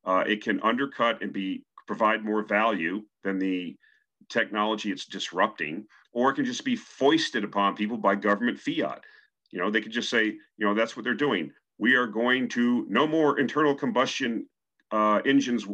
[0.05, 3.77] Uh, it can undercut and be provide more value than the
[4.29, 9.03] technology it's disrupting, or it can just be foisted upon people by government fiat.
[9.51, 11.51] You know, they could just say, you know, that's what they're doing.
[11.79, 14.47] We are going to no more internal combustion
[14.91, 15.67] uh, engines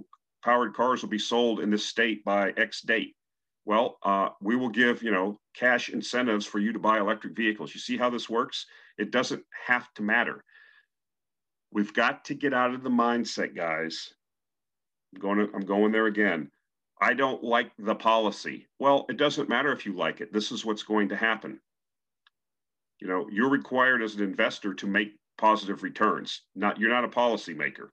[0.44, 3.16] powered cars will be sold in this state by X date.
[3.64, 7.74] Well, uh, we will give you know cash incentives for you to buy electric vehicles.
[7.74, 8.66] You see how this works?
[8.98, 10.44] It doesn't have to matter.
[11.72, 14.12] We've got to get out of the mindset, guys.
[15.14, 16.50] I'm going to, I'm going there again.
[17.00, 18.68] I don't like the policy.
[18.78, 20.32] Well, it doesn't matter if you like it.
[20.32, 21.58] This is what's going to happen.
[23.04, 26.40] You know, you're required as an investor to make positive returns.
[26.54, 27.90] Not you're not a policymaker.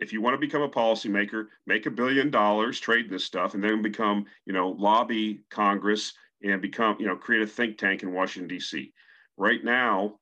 [0.00, 3.62] If you want to become a policymaker, make a billion dollars, trade this stuff, and
[3.62, 8.12] then become, you know, lobby Congress and become, you know, create a think tank in
[8.12, 8.92] Washington, D.C.
[9.36, 10.18] Right now,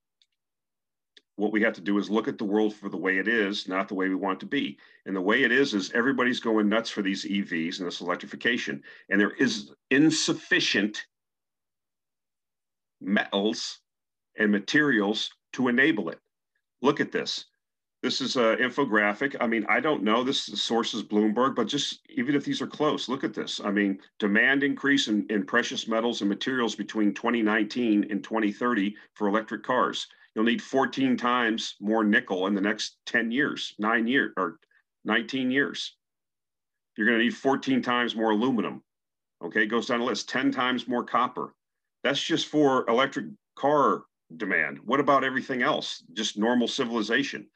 [1.37, 3.67] what we have to do is look at the world for the way it is,
[3.67, 4.79] not the way we want it to be.
[5.07, 8.83] And the way it is is everybody's going nuts for these EVs and this electrification,
[9.09, 11.07] and there is insufficient
[13.01, 13.81] metals
[14.39, 16.21] and materials to enable it.
[16.83, 17.47] Look at this.
[18.03, 19.35] This is an infographic.
[19.41, 20.23] I mean, I don't know.
[20.23, 23.61] This source is Bloomberg, but just even if these are close, look at this.
[23.65, 29.29] I mean, demand increase in, in precious metals and materials between 2019 and 2030 for
[29.29, 30.07] electric cars.
[30.35, 34.59] You'll need 14 times more nickel in the next 10 years, nine years, or
[35.05, 35.97] 19 years.
[36.97, 38.83] You're going to need 14 times more aluminum.
[39.43, 41.55] Okay, goes down the list, 10 times more copper.
[42.05, 44.05] That's just for electric car
[44.37, 44.79] demand.
[44.85, 46.03] What about everything else?
[46.13, 47.47] Just normal civilization.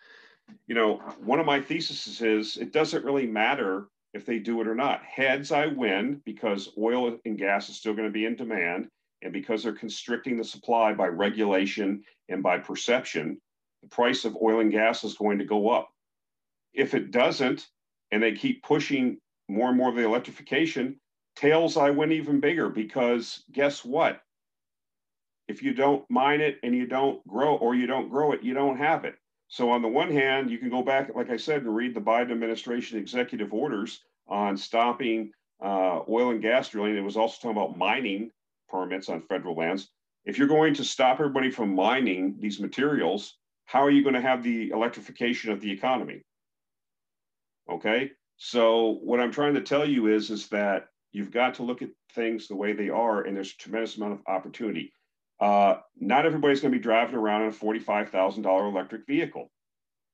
[0.66, 4.66] You know, one of my theses is it doesn't really matter if they do it
[4.66, 5.04] or not.
[5.04, 8.88] Heads, I win because oil and gas is still going to be in demand.
[9.22, 13.38] And because they're constricting the supply by regulation and by perception,
[13.82, 15.90] the price of oil and gas is going to go up.
[16.72, 17.66] If it doesn't,
[18.12, 20.98] and they keep pushing more and more of the electrification,
[21.36, 24.20] tails I win even bigger because guess what?
[25.50, 28.54] If you don't mine it and you don't grow or you don't grow it, you
[28.54, 29.16] don't have it.
[29.48, 32.00] So on the one hand, you can go back, like I said, and read the
[32.00, 36.96] Biden administration executive orders on stopping uh, oil and gas drilling.
[36.96, 38.30] It was also talking about mining
[38.68, 39.88] permits on federal lands.
[40.24, 44.20] If you're going to stop everybody from mining these materials, how are you going to
[44.20, 46.22] have the electrification of the economy?
[47.68, 51.82] Okay, so what I'm trying to tell you is, is that you've got to look
[51.82, 54.92] at things the way they are, and there's a tremendous amount of opportunity.
[55.40, 59.50] Uh, not everybody's going to be driving around in a $45,000 electric vehicle.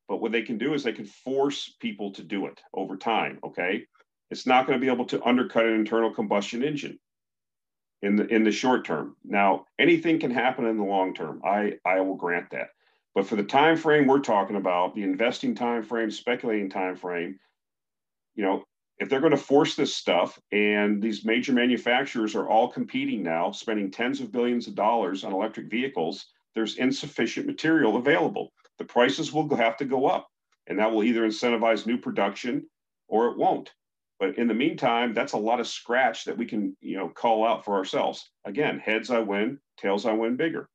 [0.08, 3.40] But what they can do is they can force people to do it over time.
[3.44, 3.86] Okay.
[4.30, 6.98] It's not going to be able to undercut an internal combustion engine
[8.02, 9.16] in the in the short term.
[9.24, 11.40] Now, anything can happen in the long term.
[11.44, 12.68] I, I will grant that.
[13.14, 17.38] But for the time frame we're talking about, the investing time frame, speculating time frame,
[18.34, 18.64] you know,
[18.98, 23.50] if they're going to force this stuff and these major manufacturers are all competing now
[23.50, 28.50] spending tens of billions of dollars on electric vehicles there's insufficient material available.
[28.78, 30.26] The prices will have to go up
[30.66, 32.66] and that will either incentivize new production
[33.09, 33.70] or it won't.
[34.18, 37.46] But in the meantime that's a lot of scratch that we can you know call
[37.46, 38.30] out for ourselves.
[38.44, 40.68] Again heads i win tails i win bigger.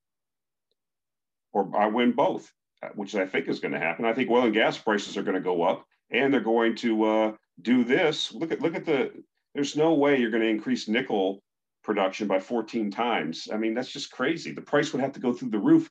[1.54, 2.52] Or i win both
[2.96, 4.06] which i think is going to happen.
[4.06, 7.04] I think oil and gas prices are going to go up and they're going to
[7.04, 7.32] uh,
[7.62, 8.34] do this.
[8.34, 9.12] Look at look at the.
[9.54, 11.44] There's no way you're going to increase nickel
[11.84, 13.48] production by 14 times.
[13.52, 14.52] I mean, that's just crazy.
[14.52, 15.90] The price would have to go through the roof.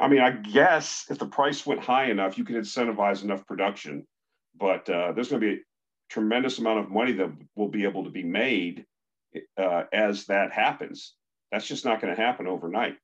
[0.00, 4.06] I mean, I guess if the price went high enough, you could incentivize enough production,
[4.58, 5.64] but uh, there's going to be a
[6.08, 8.86] tremendous amount of money that will be able to be made
[9.58, 11.14] uh, as that happens.
[11.52, 12.96] That's just not going to happen overnight.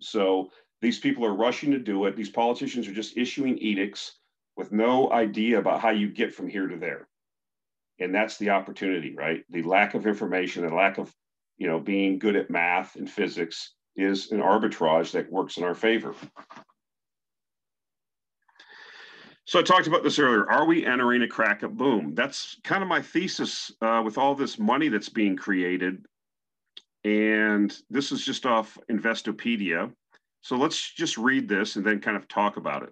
[0.00, 2.16] So these people are rushing to do it.
[2.16, 4.19] These politicians are just issuing edicts
[4.60, 7.08] with no idea about how you get from here to there.
[7.98, 9.42] And that's the opportunity, right?
[9.48, 11.10] The lack of information, the lack of,
[11.56, 15.74] you know, being good at math and physics is an arbitrage that works in our
[15.74, 16.14] favor.
[19.46, 20.48] So I talked about this earlier.
[20.50, 22.14] Are we entering a crack up boom?
[22.14, 26.04] That's kind of my thesis uh, with all this money that's being created.
[27.04, 29.90] And this is just off Investopedia.
[30.42, 32.90] So let's just read this and then kind of talk about it.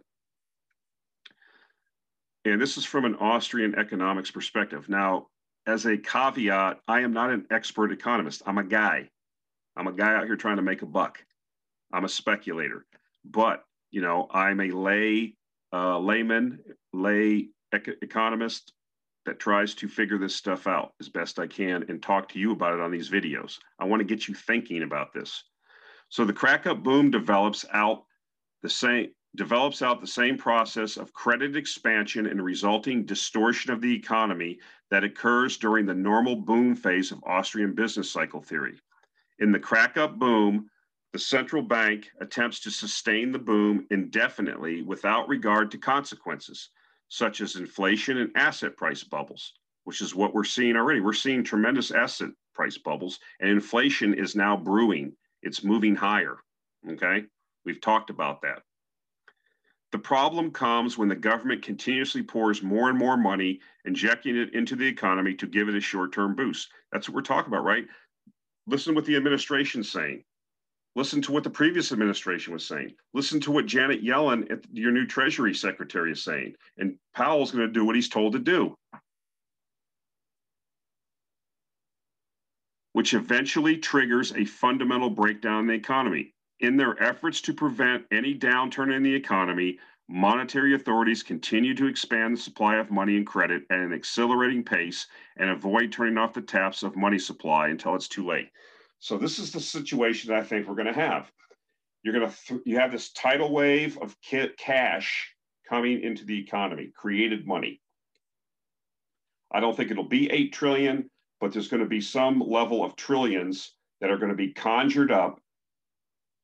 [2.44, 4.88] And this is from an Austrian economics perspective.
[4.88, 5.26] Now,
[5.66, 8.42] as a caveat, I am not an expert economist.
[8.46, 9.10] I'm a guy.
[9.76, 11.22] I'm a guy out here trying to make a buck.
[11.92, 12.86] I'm a speculator.
[13.24, 15.34] But, you know, I'm a lay
[15.72, 16.60] uh, layman,
[16.92, 18.72] lay ec- economist
[19.26, 22.52] that tries to figure this stuff out as best I can and talk to you
[22.52, 23.58] about it on these videos.
[23.78, 25.44] I want to get you thinking about this.
[26.08, 28.04] So the crack up boom develops out
[28.62, 33.94] the same develops out the same process of credit expansion and resulting distortion of the
[33.94, 34.58] economy
[34.90, 38.78] that occurs during the normal boom phase of Austrian business cycle theory.
[39.38, 40.68] In the crack up boom,
[41.12, 46.70] the central bank attempts to sustain the boom indefinitely without regard to consequences,
[47.08, 51.00] such as inflation and asset price bubbles, which is what we're seeing already.
[51.00, 55.12] We're seeing tremendous asset price bubbles, and inflation is now brewing.
[55.42, 56.38] It's moving higher.
[56.90, 57.24] Okay.
[57.64, 58.62] We've talked about that.
[59.90, 64.76] The problem comes when the government continuously pours more and more money, injecting it into
[64.76, 66.68] the economy to give it a short term boost.
[66.92, 67.86] That's what we're talking about, right?
[68.66, 70.24] Listen to what the administration's saying.
[70.94, 72.92] Listen to what the previous administration was saying.
[73.14, 76.54] Listen to what Janet Yellen, your new Treasury Secretary, is saying.
[76.76, 78.74] And Powell's going to do what he's told to do,
[82.92, 86.34] which eventually triggers a fundamental breakdown in the economy.
[86.60, 92.36] In their efforts to prevent any downturn in the economy, monetary authorities continue to expand
[92.36, 96.40] the supply of money and credit at an accelerating pace and avoid turning off the
[96.40, 98.48] taps of money supply until it's too late.
[99.00, 101.30] So this is the situation that I think we're going to have.
[102.02, 104.16] You're going to th- you have this tidal wave of
[104.56, 105.34] cash
[105.68, 107.80] coming into the economy, created money.
[109.52, 112.96] I don't think it'll be 8 trillion, but there's going to be some level of
[112.96, 115.40] trillions that are going to be conjured up,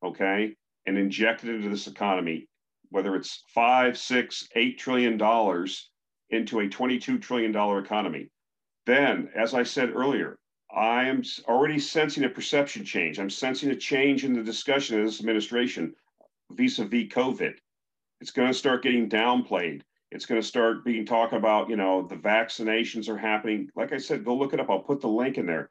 [0.05, 0.55] okay,
[0.87, 2.47] and injected into this economy,
[2.91, 5.91] whether it's five, six, eight trillion dollars
[6.31, 8.29] into a 22 trillion dollar economy.
[8.87, 10.39] Then, as I said earlier,
[10.75, 13.19] I am already sensing a perception change.
[13.19, 15.95] I'm sensing a change in the discussion of this administration
[16.51, 17.55] vis-a-vis COVID.
[18.21, 19.83] It's going to start getting downplayed.
[20.11, 23.69] It's going to start being talked about, you know, the vaccinations are happening.
[23.75, 24.71] Like I said, go look it up.
[24.71, 25.71] I'll put the link in there.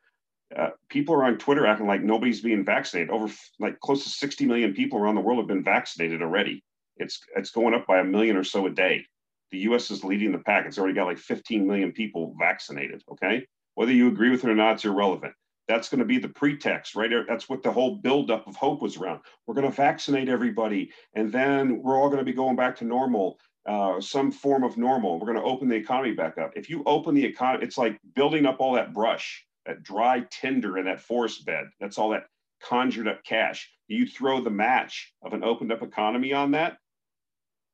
[0.58, 3.10] Uh, people are on Twitter acting like nobody's being vaccinated.
[3.10, 6.64] Over like close to 60 million people around the world have been vaccinated already.
[6.98, 9.06] It's it's going up by a million or so a day.
[9.52, 9.92] The U.S.
[9.92, 10.66] is leading the pack.
[10.66, 13.04] It's already got like 15 million people vaccinated.
[13.12, 15.34] Okay, whether you agree with it or not, it's irrelevant.
[15.68, 17.10] That's going to be the pretext, right?
[17.28, 19.22] That's what the whole buildup of hope was around.
[19.48, 22.86] We're going to vaccinate everybody, and then we're all going to be going back to
[22.86, 25.20] normal, uh, some form of normal.
[25.20, 26.52] We're going to open the economy back up.
[26.56, 30.78] If you open the economy, it's like building up all that brush, that dry tinder
[30.78, 31.66] in that forest bed.
[31.80, 32.26] That's all that
[32.62, 33.70] conjured up cash.
[33.88, 36.78] You throw the match of an opened up economy on that,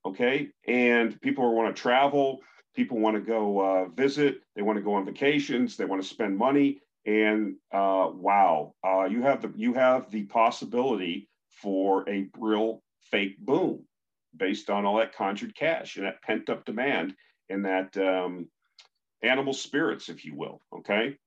[0.05, 0.49] okay?
[0.67, 2.41] And people want to travel
[2.75, 6.07] people want to go uh, visit, they want to go on vacations, they want to
[6.07, 11.27] spend money, and uh, wow, uh, you have the you have the possibility
[11.61, 13.85] for a real fake boom
[14.37, 17.13] based on all that conjured cash and that pent up demand
[17.49, 18.47] and that um,
[19.23, 20.61] animal spirits, if you will.
[20.73, 21.17] Okay.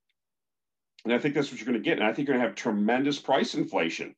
[1.05, 1.99] And I think that's what you're going to get.
[1.99, 4.15] And I think you're going to have tremendous price inflation,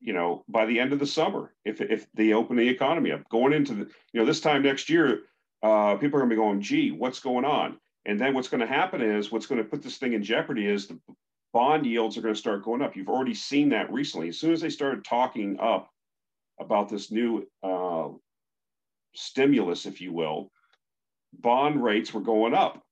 [0.00, 3.28] you know, by the end of the summer if, if they open the economy up.
[3.30, 5.22] Going into the, you know, this time next year,
[5.62, 7.78] uh, people are going to be going, gee, what's going on?
[8.06, 10.66] And then what's going to happen is what's going to put this thing in jeopardy
[10.66, 11.00] is the
[11.54, 12.96] bond yields are going to start going up.
[12.96, 14.28] You've already seen that recently.
[14.28, 15.88] As soon as they started talking up
[16.60, 18.08] about this new uh,
[19.14, 20.50] stimulus, if you will,
[21.32, 22.84] bond rates were going up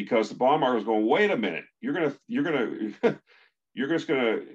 [0.00, 2.94] because the bond market was going, wait a minute, you're to, you're to,
[3.74, 4.46] you're just to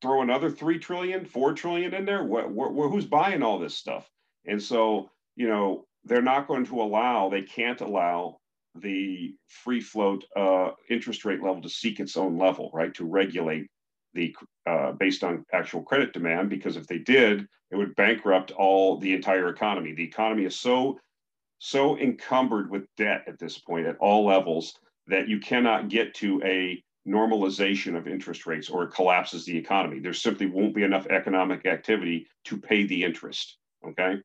[0.00, 2.22] throw another 3 trillion, 4 trillion in there.
[2.22, 4.08] What, what, who's buying all this stuff?
[4.46, 8.38] And so, you know, they're not going to allow, they can't allow
[8.76, 12.94] the free float uh, interest rate level to seek its own level, right?
[12.94, 13.68] To regulate
[14.14, 14.34] the
[14.66, 19.12] uh, based on actual credit demand, because if they did, it would bankrupt all the
[19.12, 19.92] entire economy.
[19.92, 20.98] The economy is so
[21.58, 24.74] so encumbered with debt at this point at all levels
[25.06, 30.00] that you cannot get to a normalization of interest rates or it collapses the economy.
[30.00, 33.58] There simply won't be enough economic activity to pay the interest.
[33.86, 34.16] Okay.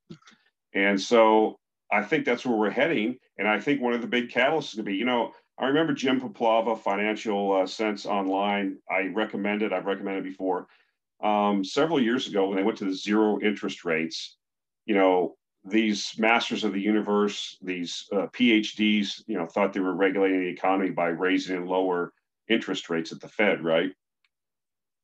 [0.74, 1.58] And so
[1.92, 3.18] I think that's where we're heading.
[3.38, 5.66] And I think one of the big catalysts is going to be, you know, I
[5.66, 8.78] remember Jim Puplava, Financial uh, Sense Online.
[8.90, 9.74] I recommend it.
[9.74, 10.68] I've recommended it before.
[11.22, 14.38] Um, several years ago, when they went to the zero interest rates,
[14.86, 19.96] you know, these masters of the universe, these uh, PhDs, you know, thought they were
[19.96, 22.14] regulating the economy by raising and lower
[22.48, 23.92] interest rates at the Fed, right?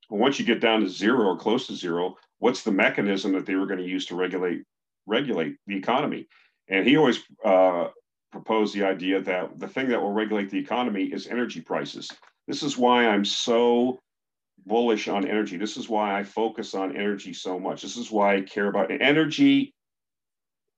[0.10, 3.56] Once you get down to zero or close to zero, what's the mechanism that they
[3.56, 4.64] were going to use to regulate
[5.06, 6.28] regulate the economy?
[6.68, 7.90] And he always uh,
[8.32, 12.10] proposed the idea that the thing that will regulate the economy is energy prices.
[12.48, 14.00] This is why I'm so
[14.66, 15.58] bullish on energy.
[15.58, 17.82] This is why I focus on energy so much.
[17.82, 19.75] This is why I care about energy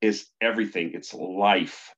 [0.02, 0.92] is everything.
[0.94, 1.94] It's life.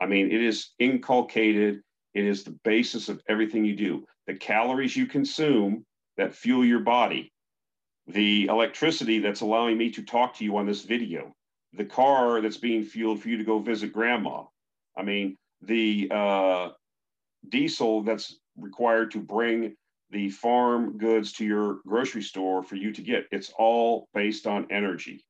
[0.00, 1.80] I mean, it is inculcated.
[2.14, 4.04] It is the basis of everything you do.
[4.26, 5.84] The calories you consume
[6.16, 7.32] that fuel your body,
[8.06, 11.32] the electricity that's allowing me to talk to you on this video,
[11.72, 14.44] the car that's being fueled for you to go visit grandma.
[14.96, 16.68] I mean, the uh,
[17.48, 19.74] diesel that's required to bring
[20.10, 23.26] the farm goods to your grocery store for you to get.
[23.30, 25.24] It's all based on energy.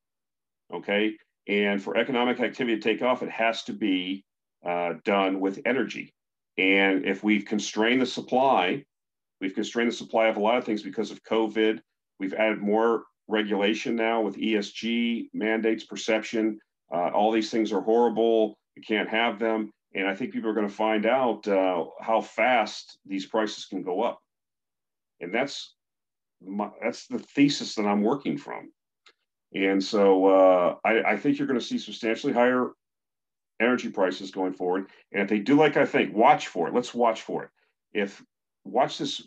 [0.73, 1.17] Okay.
[1.49, 4.25] And for economic activity to take off, it has to be
[4.65, 6.15] uh, done with energy.
[6.59, 8.85] And if we've constrained the supply,
[9.41, 11.81] we've constrained the supply of a lot of things because of COVID.
[12.21, 16.59] We've added more regulation now with ESG mandates, perception.
[16.95, 18.55] Uh, all these things are horrible.
[18.77, 19.71] You can't have them.
[19.95, 23.83] And I think people are going to find out uh, how fast these prices can
[23.83, 24.21] go up.
[25.21, 25.75] And that's
[26.41, 28.71] my, that's the thesis that I'm working from.
[29.55, 32.71] And so uh, I, I think you're going to see substantially higher
[33.61, 34.87] energy prices going forward.
[35.13, 36.75] And if they do like I think, watch for it.
[36.75, 37.51] Let's watch for it.
[37.93, 38.23] If
[38.65, 39.23] watch this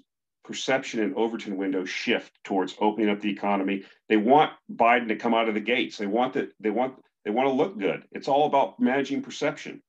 [0.45, 3.84] perception and Overton window shift towards opening up the economy.
[4.09, 5.97] They want Biden to come out of the gates.
[5.97, 6.51] They want that.
[6.59, 8.03] They want they want to look good.
[8.11, 9.82] It's all about managing perception.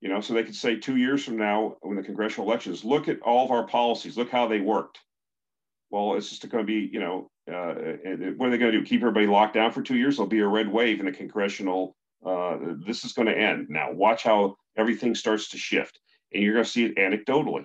[0.00, 3.08] You know, so they could say two years from now, when the congressional elections, look
[3.08, 5.00] at all of our policies, look how they worked.
[5.90, 7.74] Well, it's just going to be, you know, uh,
[8.36, 8.84] what are they going to do?
[8.84, 10.16] Keep everybody locked down for two years?
[10.16, 11.96] There'll be a red wave in the congressional.
[12.24, 13.68] Uh, this is going to end.
[13.68, 15.98] Now, watch how everything starts to shift,
[16.32, 17.64] and you're going to see it anecdotally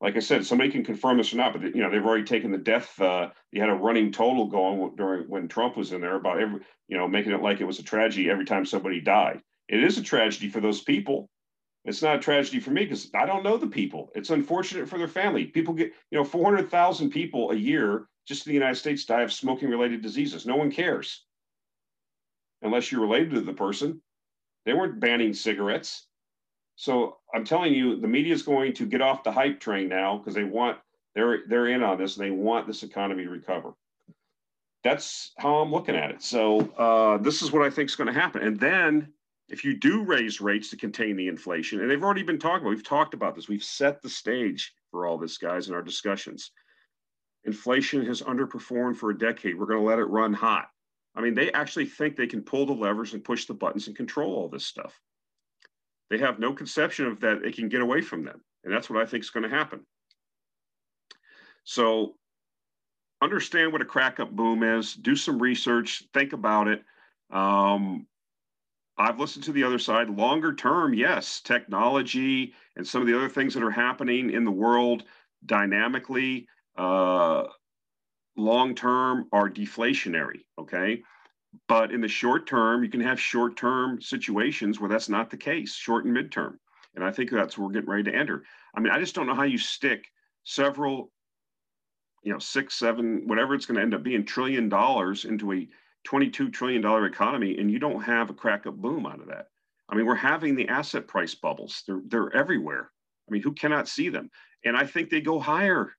[0.00, 2.50] like I said, somebody can confirm this or not, but you know they've already taken
[2.50, 3.00] the death.
[3.00, 6.60] Uh, you had a running total going during when Trump was in there about every,
[6.88, 9.40] you know, making it like it was a tragedy every time somebody died.
[9.68, 11.30] It is a tragedy for those people.
[11.86, 14.10] It's not a tragedy for me because I don't know the people.
[14.14, 15.46] It's unfortunate for their family.
[15.46, 19.32] People get, you know, 400,000 people a year just in the United States die of
[19.32, 20.46] smoking related diseases.
[20.46, 21.24] No one cares
[22.62, 24.00] unless you're related to the person.
[24.64, 26.06] They weren't banning cigarettes.
[26.74, 30.18] So I'm telling you, the media is going to get off the hype train now
[30.18, 30.78] because they want
[31.14, 33.72] they're they're in on this and they want this economy to recover.
[34.84, 36.22] That's how I'm looking at it.
[36.22, 38.42] So uh, this is what I think is going to happen.
[38.42, 39.12] And then
[39.48, 42.70] if you do raise rates to contain the inflation, and they've already been talking about,
[42.70, 46.50] we've talked about this, we've set the stage for all this, guys, in our discussions.
[47.46, 49.58] Inflation has underperformed for a decade.
[49.58, 50.68] We're going to let it run hot.
[51.14, 53.96] I mean, they actually think they can pull the levers and push the buttons and
[53.96, 55.00] control all this stuff
[56.10, 58.40] they have no conception of that it can get away from them.
[58.64, 59.80] And that's what I think is going to happen.
[61.64, 62.14] So
[63.20, 66.84] understand what a crack up boom is, do some research, think about it.
[67.30, 68.06] Um,
[68.98, 70.08] I've listened to the other side.
[70.08, 74.50] Longer term, yes, technology and some of the other things that are happening in the
[74.50, 75.04] world
[75.44, 77.44] dynamically, uh,
[78.36, 80.40] long term are deflationary.
[80.58, 81.02] Okay.
[81.68, 85.36] But in the short term, you can have short term situations where that's not the
[85.36, 86.56] case, short and midterm.
[86.94, 88.44] And I think that's where we're getting ready to enter.
[88.74, 90.06] I mean, I just don't know how you stick
[90.44, 91.10] several,
[92.22, 95.68] you know, six, seven, whatever it's going to end up being, trillion dollars into a
[96.06, 99.46] $22 trillion economy and you don't have a crack up boom out of that.
[99.88, 101.82] I mean, we're having the asset price bubbles.
[101.86, 102.90] They're, they're everywhere.
[103.28, 104.30] I mean, who cannot see them?
[104.64, 105.92] And I think they go higher.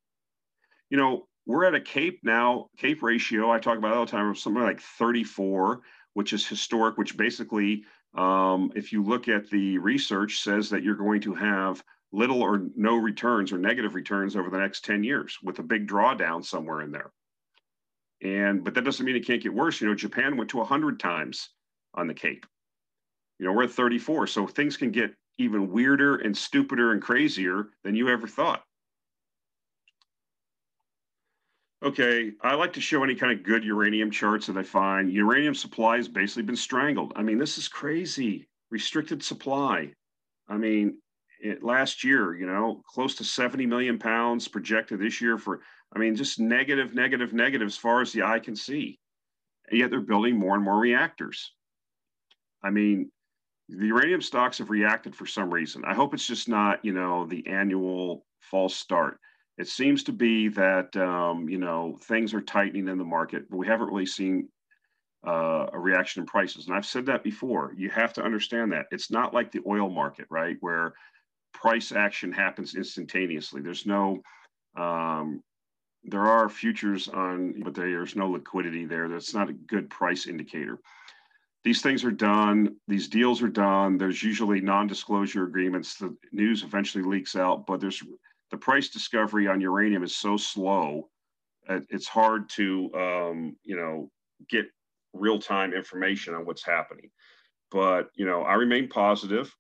[0.90, 4.30] You know, we're at a CAPE now, CAPE ratio, I talk about all the time,
[4.30, 5.82] of something like 34,
[6.14, 7.86] which is historic, which basically,
[8.16, 12.68] um, if you look at the research, says that you're going to have little or
[12.76, 16.82] no returns or negative returns over the next 10 years with a big drawdown somewhere
[16.82, 17.12] in there.
[18.24, 19.80] And, but that doesn't mean it can't get worse.
[19.80, 21.50] You know, Japan went to 100 times
[21.94, 22.46] on the CAPE.
[23.40, 24.28] You know, we're at 34.
[24.28, 28.64] So things can get even weirder and stupider and crazier than you ever thought.
[31.84, 35.12] Okay, I like to show any kind of good uranium charts that I find.
[35.12, 37.14] Uranium supply has basically been strangled.
[37.16, 38.48] I mean, this is crazy.
[38.72, 39.94] Restricted supply.
[40.50, 40.98] I mean,
[41.40, 45.62] it, last year, you know, close to 70 million pounds projected this year for,
[45.96, 48.98] I mean, just negative, negative, negative as far as the eye can see.
[49.70, 51.54] And yet they're building more and more reactors.
[52.64, 53.12] I mean,
[53.70, 55.84] the uranium stocks have reacted for some reason.
[55.86, 59.20] I hope it's just not, you know, the annual false start
[59.58, 63.58] it seems to be that um, you know things are tightening in the market, but
[63.58, 64.50] we haven't really seen
[65.26, 66.68] uh, a reaction in prices.
[66.68, 67.74] And I've said that before.
[67.76, 70.94] You have to understand that it's not like the oil market, right, where
[71.54, 73.62] price action happens instantaneously.
[73.62, 74.22] There's no
[74.78, 75.42] um,
[76.04, 79.10] there are futures on, but there's no liquidity there.
[79.10, 80.80] That's not a good price indicator.
[81.64, 82.78] These things are done.
[82.88, 83.98] These deals are done.
[83.98, 85.96] There's usually non-disclosure agreements.
[85.96, 88.02] The news eventually leaks out, but there's
[88.52, 91.10] the price discovery on uranium is so slow,
[91.68, 94.10] it's hard to um, you know
[94.50, 94.66] get
[95.14, 97.10] real time information on what's happening.
[97.72, 99.54] But you know, I remain positive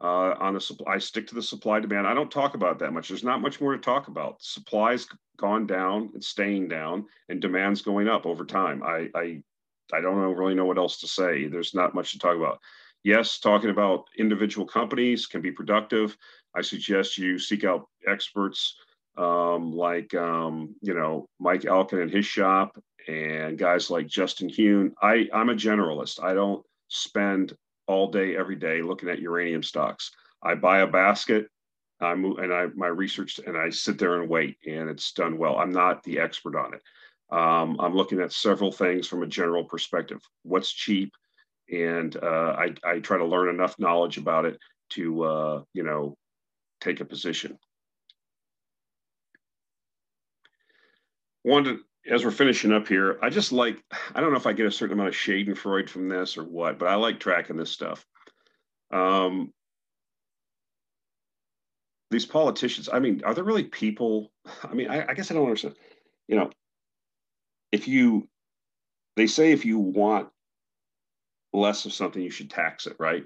[0.00, 0.94] uh, on the supply.
[0.94, 2.06] I stick to the supply demand.
[2.06, 3.08] I don't talk about that much.
[3.08, 4.36] There's not much more to talk about.
[4.40, 5.06] Supply's
[5.36, 8.82] gone down, it's staying down, and demand's going up over time.
[8.82, 9.42] I I
[9.92, 11.46] I don't know, really know what else to say.
[11.46, 12.60] There's not much to talk about.
[13.02, 16.16] Yes, talking about individual companies can be productive.
[16.54, 18.76] I suggest you seek out experts
[19.16, 22.78] um, like um, you know Mike Alkin and his shop,
[23.08, 24.92] and guys like Justin Huhn.
[25.02, 26.22] I I'm a generalist.
[26.22, 27.54] I don't spend
[27.86, 30.10] all day every day looking at uranium stocks.
[30.42, 31.48] I buy a basket.
[32.00, 35.36] I move, and I my research and I sit there and wait, and it's done
[35.36, 35.58] well.
[35.58, 36.82] I'm not the expert on it.
[37.30, 40.20] Um, I'm looking at several things from a general perspective.
[40.42, 41.12] What's cheap,
[41.70, 44.58] and uh, I I try to learn enough knowledge about it
[44.90, 46.16] to uh, you know
[46.80, 47.58] take a position.
[51.44, 51.78] Wanted,
[52.10, 53.82] as we're finishing up here, I just like,
[54.14, 56.78] I don't know if I get a certain amount of Schadenfreude from this or what,
[56.78, 58.04] but I like tracking this stuff.
[58.92, 59.52] Um,
[62.10, 64.32] these politicians, I mean, are there really people?
[64.64, 65.76] I mean, I, I guess I don't understand.
[66.28, 66.50] You know,
[67.72, 68.28] if you,
[69.16, 70.28] they say if you want
[71.52, 73.24] less of something, you should tax it, right?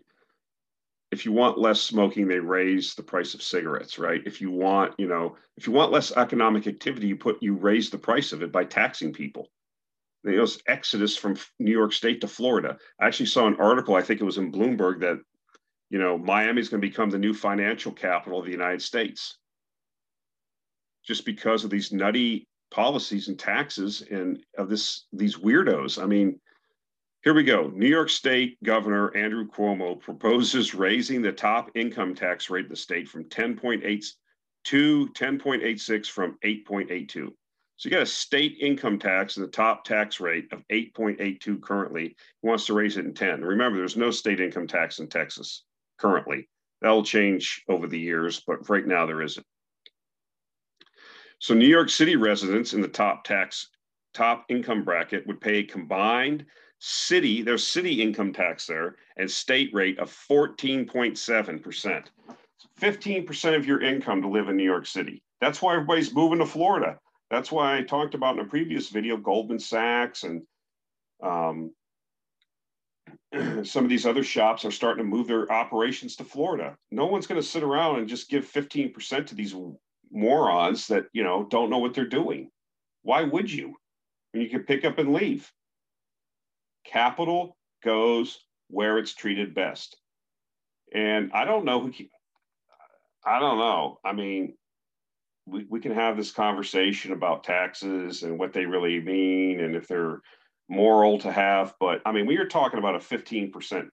[1.15, 4.21] If you want less smoking, they raise the price of cigarettes, right?
[4.27, 7.89] If you want, you know, if you want less economic activity, you put you raise
[7.89, 9.49] the price of it by taxing people.
[10.25, 12.77] You know, exodus from New York State to Florida.
[13.01, 15.21] I actually saw an article, I think it was in Bloomberg, that
[15.89, 19.39] you know, Miami is going to become the new financial capital of the United States
[21.07, 26.03] just because of these nutty policies and taxes and of this these weirdos.
[26.03, 26.41] I mean,
[27.25, 27.72] here we go.
[27.75, 32.77] New York State Governor Andrew Cuomo proposes raising the top income tax rate in the
[32.77, 34.07] state from 10.8
[34.64, 37.33] to 10.86 from 8.82.
[37.77, 42.09] So you got a state income tax and the top tax rate of 8.82 currently.
[42.09, 43.41] He wants to raise it in 10.
[43.41, 45.64] Remember, there's no state income tax in Texas
[45.99, 46.47] currently.
[46.83, 49.47] That'll change over the years, but right now there isn't.
[51.39, 53.70] So New York City residents in the top tax,
[54.12, 56.45] top income bracket would pay a combined
[56.85, 62.05] city, there's city income tax there, and state rate of 14.7%.
[62.78, 65.22] 15% of your income to live in New York City.
[65.41, 66.99] That's why everybody's moving to Florida.
[67.30, 70.43] That's why I talked about in a previous video, Goldman Sachs and
[71.22, 71.72] um,
[73.64, 76.76] some of these other shops are starting to move their operations to Florida.
[76.91, 79.55] No one's going to sit around and just give 15% to these
[80.12, 82.51] morons that, you know, don't know what they're doing.
[83.03, 83.74] Why would you?
[84.32, 85.51] When you can pick up and leave.
[86.85, 89.97] Capital goes where it's treated best.
[90.93, 91.93] And I don't know who,
[93.24, 93.99] I don't know.
[94.05, 94.55] I mean,
[95.47, 99.89] we, we can have this conversation about taxes and what they really mean and if
[99.89, 100.20] they're
[100.68, 101.74] moral to have.
[101.80, 103.89] But I mean, we are talking about a 15%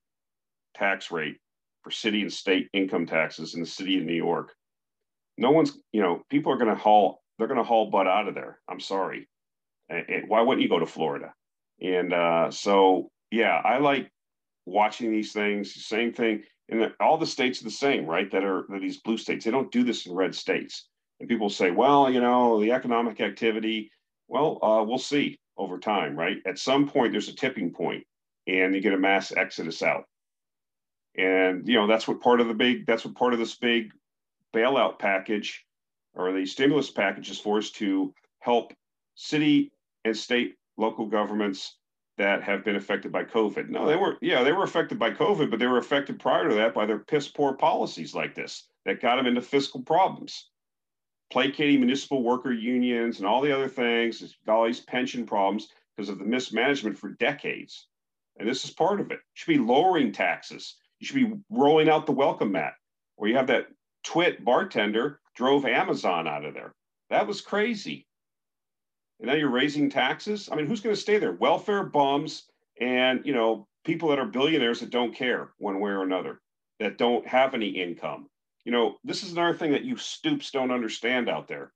[0.75, 1.37] tax rate
[1.83, 4.53] for city and state income taxes in the city of New York.
[5.37, 8.27] No one's, you know, people are going to haul, they're going to haul butt out
[8.27, 8.59] of there.
[8.69, 9.27] I'm sorry.
[9.89, 11.33] And, and why wouldn't you go to Florida?
[11.81, 14.11] And uh, so, yeah, I like
[14.65, 15.85] watching these things.
[15.85, 16.43] Same thing.
[16.69, 18.31] And all the states are the same, right?
[18.31, 19.45] That are, that are these blue states.
[19.45, 20.87] They don't do this in red states.
[21.19, 23.91] And people say, well, you know, the economic activity.
[24.27, 26.37] Well, uh, we'll see over time, right?
[26.45, 28.05] At some point, there's a tipping point,
[28.47, 30.05] and you get a mass exodus out.
[31.17, 33.91] And you know that's what part of the big that's what part of this big
[34.55, 35.65] bailout package
[36.13, 38.73] or the stimulus package is for is to help
[39.15, 39.73] city
[40.05, 41.77] and state local governments
[42.17, 43.69] that have been affected by COVID.
[43.69, 46.55] No, they were yeah they were affected by COVID, but they were affected prior to
[46.55, 50.51] that by their piss poor policies like this that got them into fiscal problems
[51.31, 56.19] placating municipal worker unions and all the other things, all these pension problems because of
[56.19, 57.87] the mismanagement for decades.
[58.37, 59.19] And this is part of it.
[59.19, 60.75] You should be lowering taxes.
[60.99, 62.73] You should be rolling out the welcome mat,
[63.15, 63.67] where you have that
[64.03, 66.73] twit bartender drove Amazon out of there.
[67.09, 68.07] That was crazy.
[69.21, 70.49] And now you're raising taxes.
[70.51, 71.33] I mean, who's going to stay there?
[71.33, 72.45] Welfare bums
[72.79, 76.41] and you know people that are billionaires that don't care one way or another,
[76.79, 78.27] that don't have any income.
[78.65, 81.71] You know, this is another thing that you stoops don't understand out there.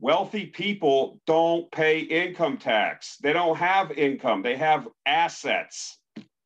[0.00, 3.16] Wealthy people don't pay income tax.
[3.18, 5.98] They don't have income, they have assets.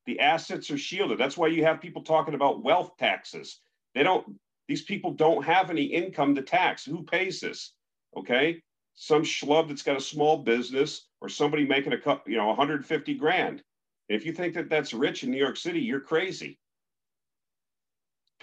[0.07, 1.19] The assets are shielded.
[1.19, 3.61] That's why you have people talking about wealth taxes.
[3.95, 4.39] They don't,
[4.69, 6.85] these people don't have any income to tax.
[6.85, 7.73] Who pays this?
[8.15, 8.61] Okay.
[8.95, 13.15] Some schlub that's got a small business or somebody making a, cup, you know, 150
[13.15, 13.63] grand.
[14.09, 16.59] If you think that that's rich in New York City, you're crazy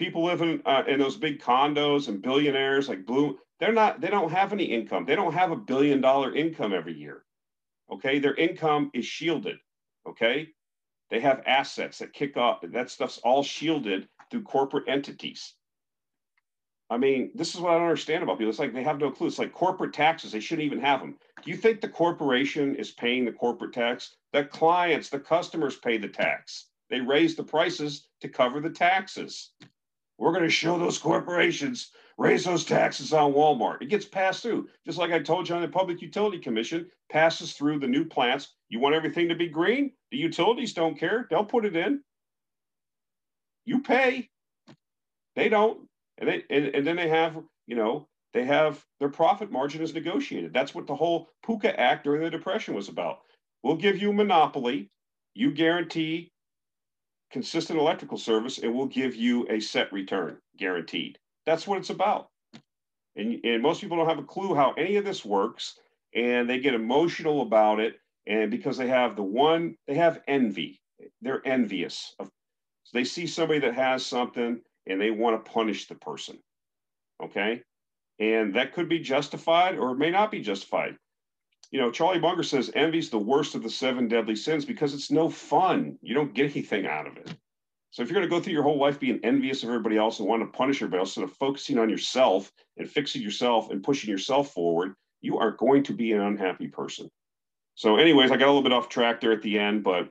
[0.02, 4.32] people living uh, in those big condos and billionaires like Blue, they're not, they don't
[4.32, 5.04] have any income.
[5.04, 7.24] They don't have a billion dollar income every year.
[7.90, 8.18] Okay.
[8.18, 9.58] Their income is shielded.
[10.08, 10.48] Okay.
[11.10, 12.60] They have assets that kick off.
[12.62, 15.54] That stuff's all shielded through corporate entities.
[16.92, 18.50] I mean, this is what I don't understand about people.
[18.50, 19.26] It's like they have no clue.
[19.26, 20.32] It's like corporate taxes.
[20.32, 21.16] They shouldn't even have them.
[21.42, 24.16] Do you think the corporation is paying the corporate tax?
[24.32, 26.66] The clients, the customers pay the tax.
[26.90, 29.52] They raise the prices to cover the taxes.
[30.18, 33.82] We're going to show those corporations raise those taxes on Walmart.
[33.82, 37.52] It gets passed through, just like I told you on the Public Utility Commission, passes
[37.52, 38.54] through the new plants.
[38.68, 39.92] You want everything to be green?
[40.10, 41.26] The utilities don't care.
[41.30, 42.02] They'll put it in.
[43.64, 44.28] You pay.
[45.36, 45.88] They don't.
[46.18, 47.36] And, they, and, and then they have,
[47.66, 50.52] you know, they have their profit margin is negotiated.
[50.52, 53.18] That's what the whole PUHCA Act during the Depression was about.
[53.62, 54.90] We'll give you monopoly.
[55.34, 56.32] You guarantee
[57.30, 61.18] consistent electrical service and we'll give you a set return guaranteed.
[61.46, 62.28] That's what it's about.
[63.16, 65.78] And, and most people don't have a clue how any of this works
[66.14, 67.96] and they get emotional about it.
[68.26, 70.80] And because they have the one, they have envy.
[71.20, 72.28] They're envious of,
[72.84, 76.38] so they see somebody that has something and they want to punish the person.
[77.22, 77.62] Okay.
[78.18, 80.96] And that could be justified or it may not be justified.
[81.70, 85.10] You know, Charlie Munger says envy's the worst of the seven deadly sins because it's
[85.10, 85.98] no fun.
[86.02, 87.34] You don't get anything out of it.
[87.90, 90.18] So if you're going to go through your whole life being envious of everybody else
[90.18, 93.82] and want to punish everybody else, instead of focusing on yourself and fixing yourself and
[93.82, 97.10] pushing yourself forward, you are going to be an unhappy person.
[97.74, 100.08] So, anyways, I got a little bit off track there at the end, but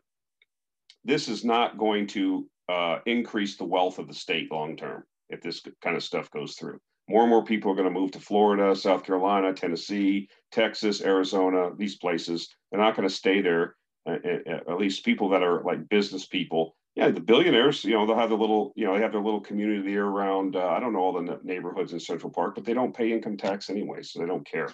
[1.03, 5.41] this is not going to uh, increase the wealth of the state long term if
[5.41, 6.80] this kind of stuff goes through.
[7.09, 11.72] More and more people are going to move to Florida, South Carolina, Tennessee, Texas, Arizona,
[11.78, 12.47] these places.
[12.69, 13.76] They're not going to stay there.
[14.07, 16.76] At least people that are like business people.
[16.95, 19.39] Yeah, the billionaires, you know, they'll have the little, you know, they have their little
[19.39, 22.74] community year around, uh, I don't know all the neighborhoods in Central Park, but they
[22.74, 24.69] don't pay income tax anyway, so they don't care.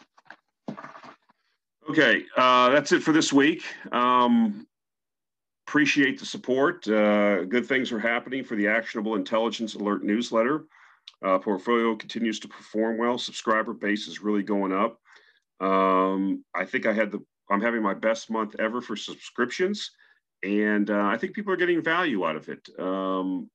[1.90, 3.64] Okay, uh, that's it for this week.
[3.92, 4.66] Um,
[5.68, 6.88] appreciate the support.
[6.88, 10.64] Uh, good things are happening for the Actionable Intelligence Alert newsletter.
[11.24, 13.18] Uh, portfolio continues to perform well.
[13.18, 15.00] Subscriber base is really going up.
[15.60, 19.92] Um, I think I had the I'm having my best month ever for subscriptions,
[20.44, 22.68] and uh, I think people are getting value out of it.
[22.80, 23.50] Um,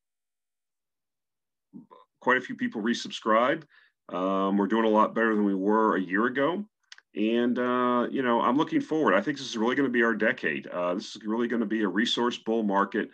[2.21, 3.63] quite a few people resubscribe.
[4.09, 6.65] Um, we're doing a lot better than we were a year ago.
[7.15, 9.15] And, uh, you know, I'm looking forward.
[9.15, 10.67] I think this is really going to be our decade.
[10.67, 13.11] Uh, this is really going to be a resource bull market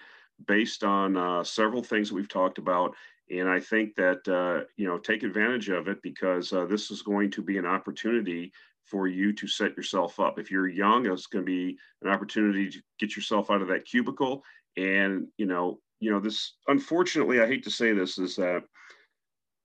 [0.47, 2.95] based on uh, several things that we've talked about.
[3.31, 7.03] And I think that, uh, you know, take advantage of it because uh, this is
[7.03, 8.53] going to be an opportunity
[8.85, 10.39] for you to set yourself up.
[10.39, 13.85] If you're young, it's going to be an opportunity to get yourself out of that
[13.85, 14.43] cubicle.
[14.77, 18.63] And, you know, you know, this, unfortunately, I hate to say this, is that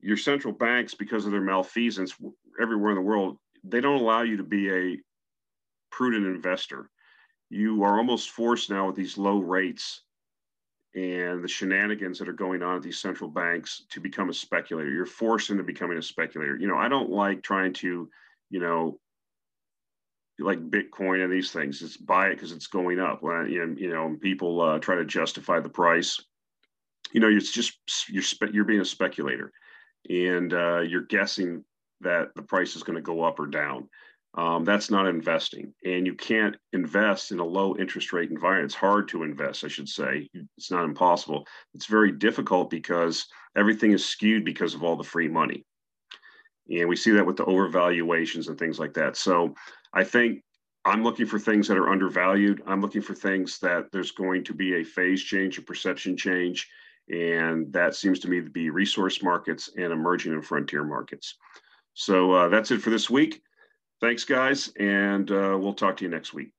[0.01, 2.15] your central banks, because of their malfeasance
[2.59, 4.97] everywhere in the world, they don't allow you to be a
[5.91, 6.89] prudent investor.
[7.49, 10.01] You are almost forced now with these low rates
[10.95, 14.91] and the shenanigans that are going on at these central banks to become a speculator.
[14.91, 16.57] You're forced into becoming a speculator.
[16.57, 18.09] You know, I don't like trying to,
[18.49, 18.99] you know,
[20.39, 21.81] like Bitcoin and these things.
[21.81, 23.21] It's buy it because it's going up.
[23.21, 26.19] When you know, people uh, try to justify the price.
[27.11, 27.77] You know, it's just
[28.09, 29.51] you're you're being a speculator,
[30.09, 31.63] and uh, you're guessing
[32.03, 33.89] that the price is going to go up or down.
[34.35, 35.73] Um, that's not investing.
[35.85, 38.65] And you can't invest in a low interest rate environment.
[38.65, 40.27] It's hard to invest, I should say.
[40.57, 41.45] It's not impossible.
[41.75, 45.65] It's very difficult because everything is skewed because of all the free money.
[46.69, 49.17] And we see that with the overvaluations and things like that.
[49.17, 49.53] So
[49.93, 50.41] I think
[50.85, 52.63] I'm looking for things that are undervalued.
[52.65, 56.67] I'm looking for things that there's going to be a phase change, a perception change.
[57.09, 61.35] And that seems to me to be resource markets and emerging and frontier markets.
[61.93, 63.41] So uh, that's it for this week.
[64.01, 66.51] Thanks, guys, and uh, we'll talk to you next week.